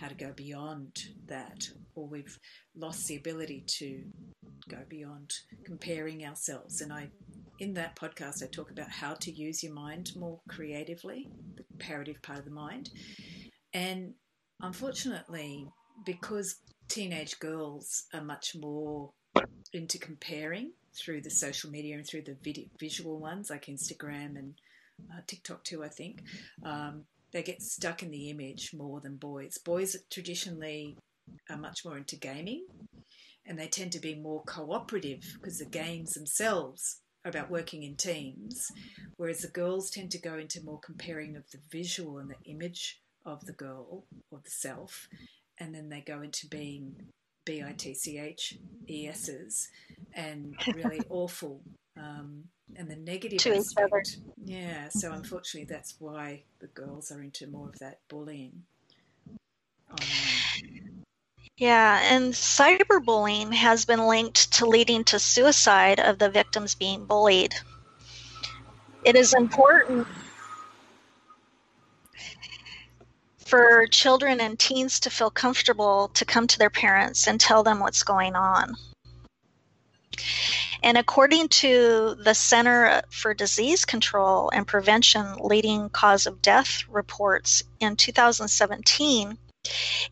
how 0.00 0.08
to 0.08 0.14
go 0.14 0.32
beyond 0.34 1.08
that, 1.26 1.68
or 1.94 2.06
we've 2.06 2.38
lost 2.74 3.06
the 3.06 3.16
ability 3.16 3.64
to 3.66 4.02
go 4.66 4.78
beyond 4.88 5.34
comparing 5.62 6.24
ourselves. 6.24 6.80
And 6.80 6.90
I 6.90 7.10
in 7.58 7.74
that 7.74 7.96
podcast, 7.96 8.42
I 8.42 8.46
talk 8.46 8.70
about 8.70 8.90
how 8.90 9.14
to 9.14 9.30
use 9.30 9.62
your 9.62 9.74
mind 9.74 10.12
more 10.16 10.40
creatively, 10.48 11.28
the 11.56 11.64
comparative 11.64 12.20
part 12.22 12.40
of 12.40 12.44
the 12.44 12.50
mind. 12.50 12.90
And 13.72 14.14
unfortunately, 14.60 15.66
because 16.04 16.56
teenage 16.88 17.38
girls 17.38 18.04
are 18.12 18.24
much 18.24 18.54
more 18.56 19.10
into 19.72 19.98
comparing 19.98 20.72
through 20.96 21.20
the 21.22 21.30
social 21.30 21.70
media 21.70 21.96
and 21.96 22.06
through 22.06 22.22
the 22.22 22.36
video, 22.42 22.66
visual 22.78 23.18
ones 23.18 23.50
like 23.50 23.66
Instagram 23.66 24.36
and 24.36 24.54
uh, 25.12 25.20
TikTok 25.26 25.64
too, 25.64 25.82
I 25.82 25.88
think, 25.88 26.22
um, 26.64 27.04
they 27.32 27.42
get 27.42 27.62
stuck 27.62 28.02
in 28.02 28.10
the 28.10 28.30
image 28.30 28.72
more 28.72 29.00
than 29.00 29.16
boys. 29.16 29.58
Boys 29.58 29.96
traditionally 30.10 30.96
are 31.50 31.56
much 31.56 31.84
more 31.84 31.96
into 31.96 32.16
gaming 32.16 32.66
and 33.46 33.58
they 33.58 33.66
tend 33.66 33.92
to 33.92 33.98
be 33.98 34.14
more 34.14 34.42
cooperative 34.44 35.20
because 35.34 35.58
the 35.58 35.64
games 35.64 36.12
themselves 36.12 37.00
about 37.24 37.50
working 37.50 37.82
in 37.82 37.96
teams, 37.96 38.70
whereas 39.16 39.40
the 39.40 39.48
girls 39.48 39.90
tend 39.90 40.10
to 40.12 40.18
go 40.18 40.36
into 40.36 40.62
more 40.62 40.80
comparing 40.80 41.36
of 41.36 41.50
the 41.50 41.58
visual 41.70 42.18
and 42.18 42.30
the 42.30 42.50
image 42.50 43.00
of 43.24 43.46
the 43.46 43.52
girl 43.52 44.04
or 44.30 44.40
the 44.44 44.50
self, 44.50 45.08
and 45.58 45.74
then 45.74 45.88
they 45.88 46.00
go 46.00 46.20
into 46.20 46.46
being 46.46 46.94
B 47.44 47.62
I 47.62 47.72
T 47.72 47.94
C 47.94 48.18
H 48.18 48.58
E 48.88 49.08
S's 49.08 49.68
and 50.14 50.54
really 50.74 51.00
awful. 51.08 51.62
Um, 51.96 52.44
and 52.76 52.88
the 52.88 52.96
negative 52.96 53.38
to 53.40 53.56
aspect. 53.56 54.18
Yeah, 54.42 54.88
so 54.88 55.12
unfortunately, 55.12 55.66
that's 55.72 55.94
why 55.98 56.44
the 56.60 56.66
girls 56.68 57.12
are 57.12 57.22
into 57.22 57.46
more 57.46 57.68
of 57.68 57.78
that 57.78 58.00
bullying. 58.08 58.64
Yeah, 61.56 62.00
and 62.02 62.32
cyberbullying 62.32 63.52
has 63.52 63.84
been 63.84 64.06
linked 64.08 64.52
to 64.54 64.66
leading 64.66 65.04
to 65.04 65.20
suicide 65.20 66.00
of 66.00 66.18
the 66.18 66.28
victims 66.28 66.74
being 66.74 67.04
bullied. 67.06 67.54
it 69.04 69.16
is 69.16 69.34
important 69.34 70.06
for 73.38 73.86
children 73.86 74.40
and 74.40 74.58
teens 74.58 74.98
to 75.00 75.10
feel 75.10 75.30
comfortable 75.30 76.08
to 76.14 76.24
come 76.24 76.46
to 76.46 76.58
their 76.58 76.70
parents 76.70 77.28
and 77.28 77.40
tell 77.40 77.62
them 77.62 77.78
what's 77.78 78.02
going 78.02 78.34
on. 78.34 78.74
And 80.82 80.98
according 80.98 81.48
to 81.48 82.16
the 82.22 82.34
Center 82.34 83.02
for 83.10 83.32
Disease 83.32 83.84
Control 83.84 84.50
and 84.50 84.66
Prevention 84.66 85.36
leading 85.38 85.88
cause 85.90 86.26
of 86.26 86.42
death 86.42 86.84
reports 86.88 87.62
in 87.80 87.96
2017, 87.96 89.38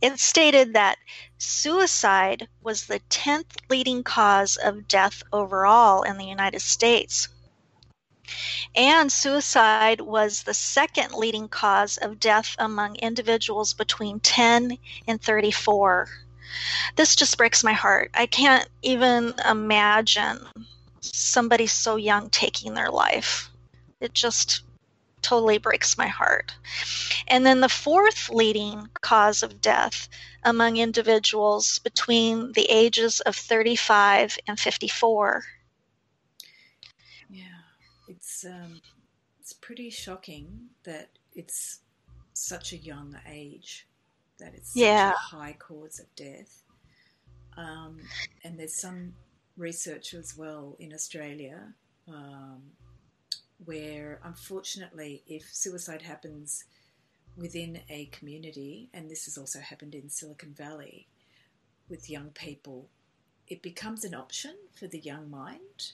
it 0.00 0.18
stated 0.18 0.74
that 0.74 0.98
suicide 1.38 2.48
was 2.62 2.86
the 2.86 3.00
10th 3.10 3.56
leading 3.68 4.02
cause 4.02 4.56
of 4.56 4.88
death 4.88 5.22
overall 5.32 6.02
in 6.02 6.16
the 6.18 6.24
United 6.24 6.60
States. 6.60 7.28
And 8.74 9.12
suicide 9.12 10.00
was 10.00 10.42
the 10.42 10.54
second 10.54 11.12
leading 11.12 11.48
cause 11.48 11.98
of 11.98 12.20
death 12.20 12.54
among 12.58 12.96
individuals 12.96 13.74
between 13.74 14.20
10 14.20 14.78
and 15.06 15.20
34. 15.20 16.08
This 16.96 17.14
just 17.14 17.36
breaks 17.36 17.62
my 17.62 17.72
heart. 17.72 18.10
I 18.14 18.26
can't 18.26 18.68
even 18.82 19.34
imagine 19.48 20.38
somebody 21.00 21.66
so 21.66 21.96
young 21.96 22.30
taking 22.30 22.74
their 22.74 22.90
life. 22.90 23.50
It 24.00 24.14
just 24.14 24.62
totally 25.22 25.58
breaks 25.58 25.96
my 25.96 26.08
heart. 26.08 26.54
And 27.28 27.46
then 27.46 27.60
the 27.60 27.68
fourth 27.68 28.30
leading 28.30 28.88
cause 29.00 29.42
of 29.42 29.60
death 29.60 30.08
among 30.44 30.76
individuals 30.76 31.78
between 31.78 32.52
the 32.52 32.66
ages 32.68 33.20
of 33.20 33.36
35 33.36 34.38
and 34.46 34.58
54. 34.58 35.44
Yeah, 37.30 37.44
it's 38.08 38.44
um, 38.44 38.80
it's 39.40 39.52
pretty 39.52 39.90
shocking 39.90 40.68
that 40.84 41.08
it's 41.34 41.80
such 42.34 42.72
a 42.72 42.76
young 42.76 43.16
age 43.28 43.86
that 44.38 44.54
it's 44.54 44.74
yeah. 44.74 45.12
such 45.12 45.32
a 45.32 45.36
high 45.36 45.56
cause 45.58 46.00
of 46.00 46.14
death. 46.16 46.62
Um, 47.56 48.00
and 48.44 48.58
there's 48.58 48.74
some 48.74 49.14
research 49.56 50.14
as 50.14 50.36
well 50.36 50.76
in 50.78 50.92
Australia 50.92 51.74
um, 52.08 52.62
where, 53.64 54.20
unfortunately, 54.24 55.22
if 55.26 55.44
suicide 55.52 56.02
happens 56.02 56.64
within 57.36 57.80
a 57.88 58.06
community, 58.06 58.88
and 58.92 59.10
this 59.10 59.24
has 59.24 59.38
also 59.38 59.60
happened 59.60 59.94
in 59.94 60.08
Silicon 60.08 60.52
Valley 60.52 61.08
with 61.88 62.10
young 62.10 62.30
people, 62.30 62.88
it 63.48 63.62
becomes 63.62 64.04
an 64.04 64.14
option 64.14 64.54
for 64.78 64.86
the 64.86 64.98
young 64.98 65.30
mind. 65.30 65.92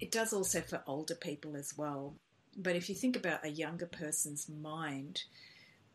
It 0.00 0.10
does 0.10 0.32
also 0.32 0.60
for 0.60 0.82
older 0.86 1.14
people 1.14 1.56
as 1.56 1.76
well. 1.76 2.14
But 2.56 2.76
if 2.76 2.88
you 2.88 2.94
think 2.94 3.16
about 3.16 3.44
a 3.44 3.50
younger 3.50 3.86
person's 3.86 4.48
mind, 4.48 5.24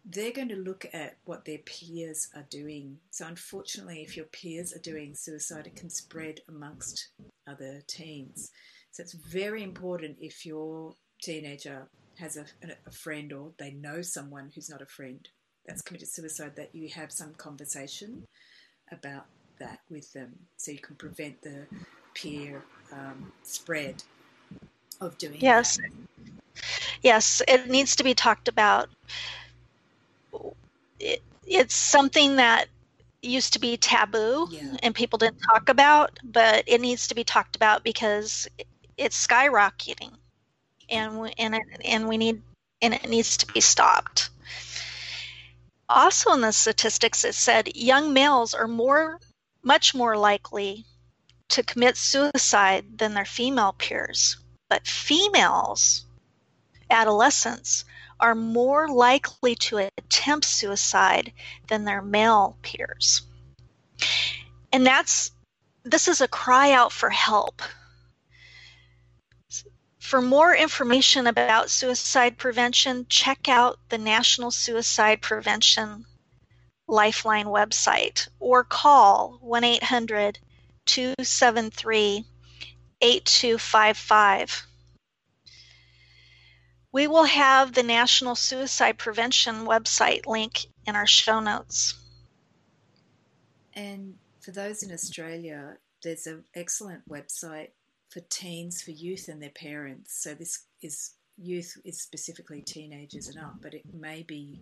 they're 0.06 0.32
going 0.32 0.50
to 0.50 0.56
look 0.56 0.86
at 0.94 1.18
what 1.26 1.46
their 1.46 1.60
peers 1.60 2.30
are 2.36 2.46
doing. 2.50 2.98
So, 3.12 3.28
unfortunately, 3.28 4.02
if 4.02 4.16
your 4.16 4.26
peers 4.26 4.74
are 4.74 4.80
doing 4.80 5.16
suicide, 5.16 5.68
it 5.68 5.76
can 5.76 5.90
spread 5.90 6.42
amongst 6.48 7.10
other 7.48 7.82
teens. 7.88 8.52
So, 8.92 9.02
it's 9.04 9.14
very 9.14 9.64
important 9.64 10.18
if 10.20 10.46
your 10.46 10.94
teenager 11.22 11.88
has 12.18 12.38
a, 12.38 12.46
a 12.88 12.92
friend 12.92 13.32
or 13.34 13.52
they 13.58 13.72
know 13.72 14.02
someone 14.02 14.52
who's 14.54 14.70
not 14.70 14.82
a 14.82 14.86
friend 14.86 15.28
that's 15.66 15.82
committed 15.82 16.08
suicide 16.08 16.54
that 16.56 16.74
you 16.74 16.90
have 16.90 17.12
some 17.12 17.34
conversation 17.36 18.24
about 18.92 19.26
that 19.60 19.80
with 19.90 20.12
them 20.14 20.34
so 20.58 20.72
you 20.72 20.80
can 20.80 20.96
prevent 20.96 21.42
the 21.42 21.66
peer 22.16 22.64
um, 22.92 23.32
spread 23.44 24.04
of 25.02 25.18
doing 25.18 25.38
yes 25.40 25.78
that. 25.78 25.92
yes 27.04 27.42
it 27.48 27.70
needs 27.70 27.96
to 27.96 28.04
be 28.04 28.14
talked 28.14 28.48
about 28.48 28.90
it, 31.00 31.22
it's 31.46 31.76
something 31.76 32.36
that 32.38 32.68
used 33.22 33.54
to 33.54 33.60
be 33.60 33.78
taboo 33.78 34.48
Yeah. 34.52 34.78
and 34.82 34.96
people 34.96 35.18
didn't 35.20 35.40
talk 35.40 35.68
about, 35.70 36.18
but 36.24 36.64
it 36.68 36.80
needs 36.80 37.08
to 37.08 37.16
be 37.16 37.24
talked 37.24 37.56
about 37.56 37.84
because 37.84 38.48
it's 39.00 39.28
skyrocketing, 39.28 40.14
and 40.90 41.20
we, 41.20 41.34
and 41.38 41.56
it, 41.56 41.64
and 41.86 42.08
we 42.08 42.18
need 42.18 42.42
and 42.82 42.94
it 42.94 43.10
needs 43.10 43.38
to 43.38 43.48
be 43.48 43.62
stopped. 43.62 44.30
Also, 45.88 46.34
in 46.34 46.42
the 46.42 46.52
statistics, 46.52 47.24
it 47.26 47.34
said 47.34 47.76
young 47.76 48.14
males 48.14 48.54
are 48.54 48.68
more, 48.68 49.20
much 49.64 49.96
more 49.96 50.16
likely 50.16 50.86
to 51.50 51.64
commit 51.64 51.98
suicide 51.98 53.00
than 53.00 53.14
their 53.14 53.26
female 53.26 53.74
peers, 53.74 54.38
but 54.70 54.88
females, 54.88 56.06
adolescents, 56.92 57.86
are 58.20 58.36
more 58.36 58.88
likely 58.88 59.56
to 59.56 59.90
attempt 59.98 60.46
suicide 60.46 61.34
than 61.68 61.86
their 61.86 62.02
male 62.02 62.58
peers. 62.62 63.24
And 64.72 64.86
that's 64.86 65.32
this 65.84 66.08
is 66.08 66.22
a 66.22 66.28
cry 66.28 66.72
out 66.72 66.92
for 66.92 67.10
help. 67.10 67.62
For 70.10 70.24
more 70.24 70.56
information 70.56 71.28
about 71.28 71.70
suicide 71.70 72.40
prevention, 72.40 73.06
check 73.10 73.48
out 73.48 73.78
the 73.90 74.00
National 74.00 74.50
Suicide 74.50 75.22
Prevention 75.22 76.04
Lifeline 76.88 77.46
website 77.46 78.28
or 78.40 78.64
call 78.64 79.38
1 79.42 79.64
800 79.64 80.40
273 80.88 82.26
8255. 83.00 84.66
We 86.92 87.06
will 87.06 87.26
have 87.26 87.74
the 87.74 87.84
National 87.84 88.34
Suicide 88.34 88.98
Prevention 88.98 89.58
website 89.68 90.26
link 90.26 90.66
in 90.88 90.96
our 90.96 91.06
show 91.06 91.40
notes. 91.40 91.94
And 93.76 94.16
for 94.40 94.50
those 94.50 94.82
in 94.82 94.92
Australia, 94.92 95.78
there's 96.02 96.26
an 96.26 96.46
excellent 96.56 97.08
website 97.08 97.74
for 98.10 98.22
teens, 98.22 98.82
for 98.82 98.92
youth 98.92 99.28
and 99.28 99.42
their 99.42 99.50
parents. 99.52 100.22
So 100.22 100.34
this 100.34 100.66
is 100.82 101.14
youth 101.38 101.78
is 101.86 102.02
specifically 102.02 102.62
teenagers 102.62 103.28
and 103.28 103.40
up, 103.40 103.56
but 103.62 103.74
it 103.74 103.94
may 103.94 104.24
be 104.24 104.62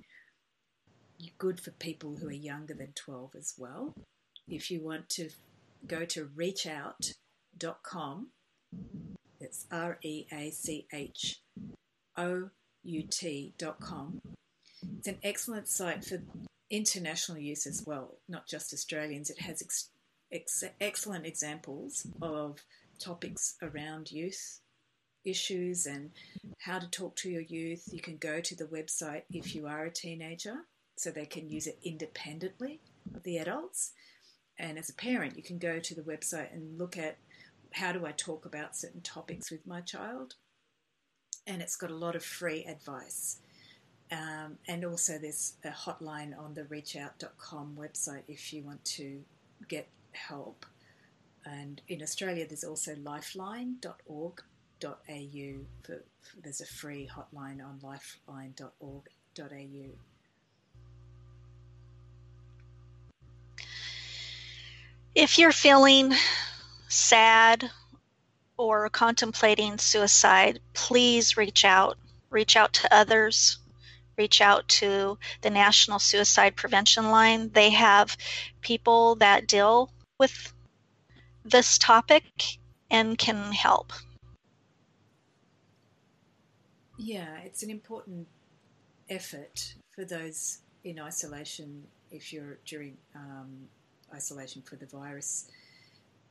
good 1.37 1.59
for 1.59 1.71
people 1.71 2.15
who 2.17 2.27
are 2.27 2.31
younger 2.31 2.73
than 2.73 2.93
12 2.93 3.31
as 3.35 3.55
well. 3.57 3.93
If 4.47 4.69
you 4.69 4.83
want 4.83 5.09
to 5.09 5.29
go 5.87 6.05
to 6.05 6.29
reachout.com, 6.37 8.27
it's 9.39 9.65
R 9.71 9.97
E 10.03 10.25
A 10.31 10.51
C 10.51 10.87
H 10.93 11.41
O 12.17 12.49
U 12.83 13.03
T.com. 13.03 14.21
It's 14.97 15.07
an 15.07 15.17
excellent 15.23 15.67
site 15.67 16.05
for 16.05 16.19
international 16.69 17.37
use 17.39 17.65
as 17.65 17.83
well, 17.85 18.17
not 18.27 18.47
just 18.47 18.73
Australians. 18.73 19.29
It 19.29 19.41
has 19.41 19.61
ex- 19.61 19.89
ex- 20.31 20.63
excellent 20.79 21.25
examples 21.25 22.07
of 22.21 22.59
topics 22.99 23.55
around 23.61 24.11
youth 24.11 24.59
issues 25.25 25.85
and 25.85 26.11
how 26.59 26.79
to 26.79 26.89
talk 26.89 27.15
to 27.17 27.29
your 27.29 27.41
youth. 27.41 27.83
You 27.91 28.01
can 28.01 28.17
go 28.17 28.39
to 28.39 28.55
the 28.55 28.65
website 28.65 29.23
if 29.31 29.53
you 29.53 29.67
are 29.67 29.85
a 29.85 29.91
teenager 29.91 30.65
so 30.95 31.11
they 31.11 31.25
can 31.25 31.49
use 31.49 31.67
it 31.67 31.79
independently 31.83 32.79
of 33.13 33.23
the 33.23 33.37
adults. 33.37 33.91
And 34.57 34.77
as 34.77 34.89
a 34.89 34.93
parent, 34.93 35.37
you 35.37 35.43
can 35.43 35.59
go 35.59 35.79
to 35.79 35.95
the 35.95 36.01
website 36.01 36.53
and 36.53 36.79
look 36.79 36.97
at 36.97 37.17
how 37.73 37.91
do 37.91 38.05
I 38.05 38.11
talk 38.11 38.45
about 38.45 38.75
certain 38.75 39.01
topics 39.01 39.51
with 39.51 39.67
my 39.67 39.81
child. 39.81 40.35
And 41.45 41.61
it's 41.61 41.75
got 41.75 41.91
a 41.91 41.95
lot 41.95 42.15
of 42.15 42.23
free 42.23 42.65
advice. 42.65 43.37
Um, 44.11 44.57
and 44.67 44.85
also, 44.85 45.17
there's 45.17 45.53
a 45.63 45.69
hotline 45.69 46.37
on 46.37 46.53
the 46.53 46.63
reachout.com 46.63 47.77
website 47.77 48.23
if 48.27 48.53
you 48.53 48.63
want 48.63 48.83
to 48.85 49.21
get 49.67 49.87
help. 50.13 50.65
And 51.47 51.81
in 51.87 52.01
Australia, 52.01 52.45
there's 52.47 52.65
also 52.65 52.95
lifeline.org.au. 53.03 54.33
For, 55.83 56.03
there's 56.43 56.61
a 56.61 56.65
free 56.65 57.09
hotline 57.11 57.63
on 57.63 57.79
lifeline.org.au. 57.81 59.89
If 65.15 65.39
you're 65.39 65.51
feeling 65.51 66.13
sad 66.89 67.71
or 68.57 68.89
contemplating 68.89 69.77
suicide, 69.77 70.59
please 70.73 71.37
reach 71.37 71.63
out. 71.63 71.97
Reach 72.29 72.57
out 72.57 72.73
to 72.73 72.93
others. 72.93 73.59
Reach 74.17 74.41
out 74.41 74.67
to 74.67 75.17
the 75.41 75.49
National 75.49 75.99
Suicide 75.99 76.55
Prevention 76.55 77.09
Line. 77.09 77.51
They 77.51 77.69
have 77.69 78.17
people 78.61 79.15
that 79.15 79.47
deal 79.47 79.91
with 80.19 80.53
this 81.49 81.77
topic 81.77 82.23
and 82.89 83.17
can 83.17 83.51
help. 83.51 83.93
Yeah, 86.97 87.37
it's 87.43 87.63
an 87.63 87.69
important 87.69 88.27
effort 89.09 89.75
for 89.93 90.03
those 90.03 90.59
in 90.83 90.99
isolation 90.99 91.83
if 92.11 92.31
you're 92.31 92.59
during 92.65 92.97
um, 93.15 93.67
isolation 94.13 94.61
for 94.61 94.75
the 94.77 94.85
virus 94.85 95.49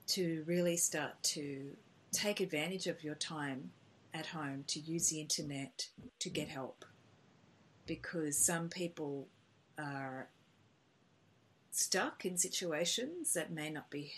to 0.09 0.45
really 0.47 0.77
start 0.77 1.13
to 1.23 1.67
take 2.13 2.41
advantage 2.41 2.87
of 2.87 3.05
your 3.05 3.15
time 3.17 3.71
at 4.15 4.27
home 4.27 4.65
to 4.67 4.81
use 4.81 5.11
the 5.11 5.21
internet 5.21 5.89
to 6.21 6.31
get 6.31 6.49
help 6.49 6.85
because 7.87 8.39
some 8.39 8.69
people 8.69 9.29
are 9.79 10.29
stuck 11.71 12.25
in 12.25 12.39
situations 12.39 13.35
that 13.35 13.53
may 13.53 13.69
not 13.69 13.91
be 13.91 14.13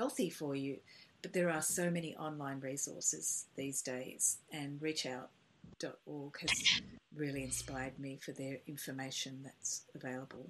healthy 0.00 0.30
for 0.30 0.54
you. 0.54 0.78
But 1.20 1.34
there 1.34 1.50
are 1.50 1.60
so 1.60 1.90
many 1.90 2.16
online 2.16 2.60
resources 2.60 3.44
these 3.54 3.82
days, 3.82 4.38
and 4.50 4.80
reachout.org 4.80 6.40
has 6.40 6.80
really 7.14 7.44
inspired 7.44 7.98
me 7.98 8.18
for 8.24 8.32
their 8.32 8.60
information 8.66 9.40
that's 9.44 9.82
available. 9.94 10.46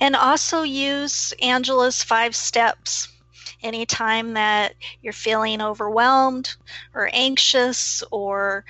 And 0.00 0.14
also 0.14 0.64
use 0.64 1.32
Angela's 1.40 2.02
five 2.02 2.36
steps. 2.36 3.08
Anytime 3.62 4.34
that 4.34 4.74
you're 5.00 5.14
feeling 5.14 5.62
overwhelmed 5.62 6.54
or 6.94 7.08
anxious 7.14 8.02
or 8.10 8.66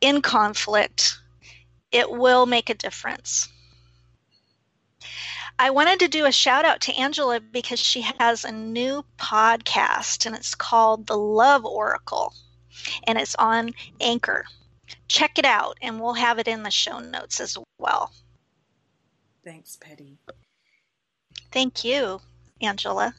in 0.00 0.22
conflict, 0.22 1.18
it 1.92 2.10
will 2.10 2.46
make 2.46 2.70
a 2.70 2.74
difference. 2.74 3.50
I 5.58 5.70
wanted 5.70 6.00
to 6.00 6.08
do 6.08 6.26
a 6.26 6.32
shout 6.32 6.64
out 6.64 6.80
to 6.82 6.94
Angela 6.94 7.40
because 7.40 7.78
she 7.78 8.02
has 8.18 8.44
a 8.44 8.50
new 8.50 9.04
podcast 9.18 10.26
and 10.26 10.34
it's 10.34 10.54
called 10.54 11.06
The 11.06 11.16
Love 11.16 11.64
Oracle 11.64 12.34
and 13.06 13.18
it's 13.18 13.36
on 13.36 13.70
Anchor. 14.00 14.46
Check 15.06 15.38
it 15.38 15.44
out 15.44 15.78
and 15.80 16.00
we'll 16.00 16.14
have 16.14 16.38
it 16.38 16.48
in 16.48 16.64
the 16.64 16.70
show 16.70 16.98
notes 16.98 17.40
as 17.40 17.56
well. 17.78 18.12
Thanks, 19.44 19.76
Patty. 19.76 20.18
Thank 21.52 21.84
you, 21.84 22.20
Angela. 22.60 23.14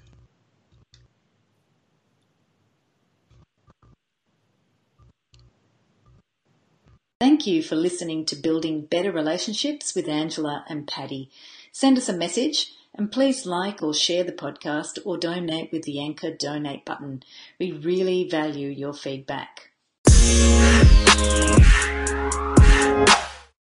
Thank 7.22 7.48
you 7.48 7.64
for 7.64 7.76
listening 7.76 8.26
to 8.26 8.36
Building 8.36 8.82
Better 8.82 9.12
Relationships 9.12 9.96
with 9.96 10.10
Angela 10.10 10.66
and 10.68 10.86
Patty. 10.86 11.30
Send 11.78 11.98
us 11.98 12.08
a 12.08 12.14
message 12.14 12.72
and 12.94 13.12
please 13.12 13.46
like 13.46 13.84
or 13.84 13.94
share 13.94 14.24
the 14.24 14.32
podcast 14.32 14.98
or 15.04 15.18
donate 15.18 15.74
with 15.74 15.84
the 15.84 16.00
Anchor 16.00 16.32
donate 16.32 16.86
button. 16.86 17.22
We 17.60 17.74
really 17.74 18.30
value 18.30 18.70
your 18.70 18.94
feedback. 18.94 19.72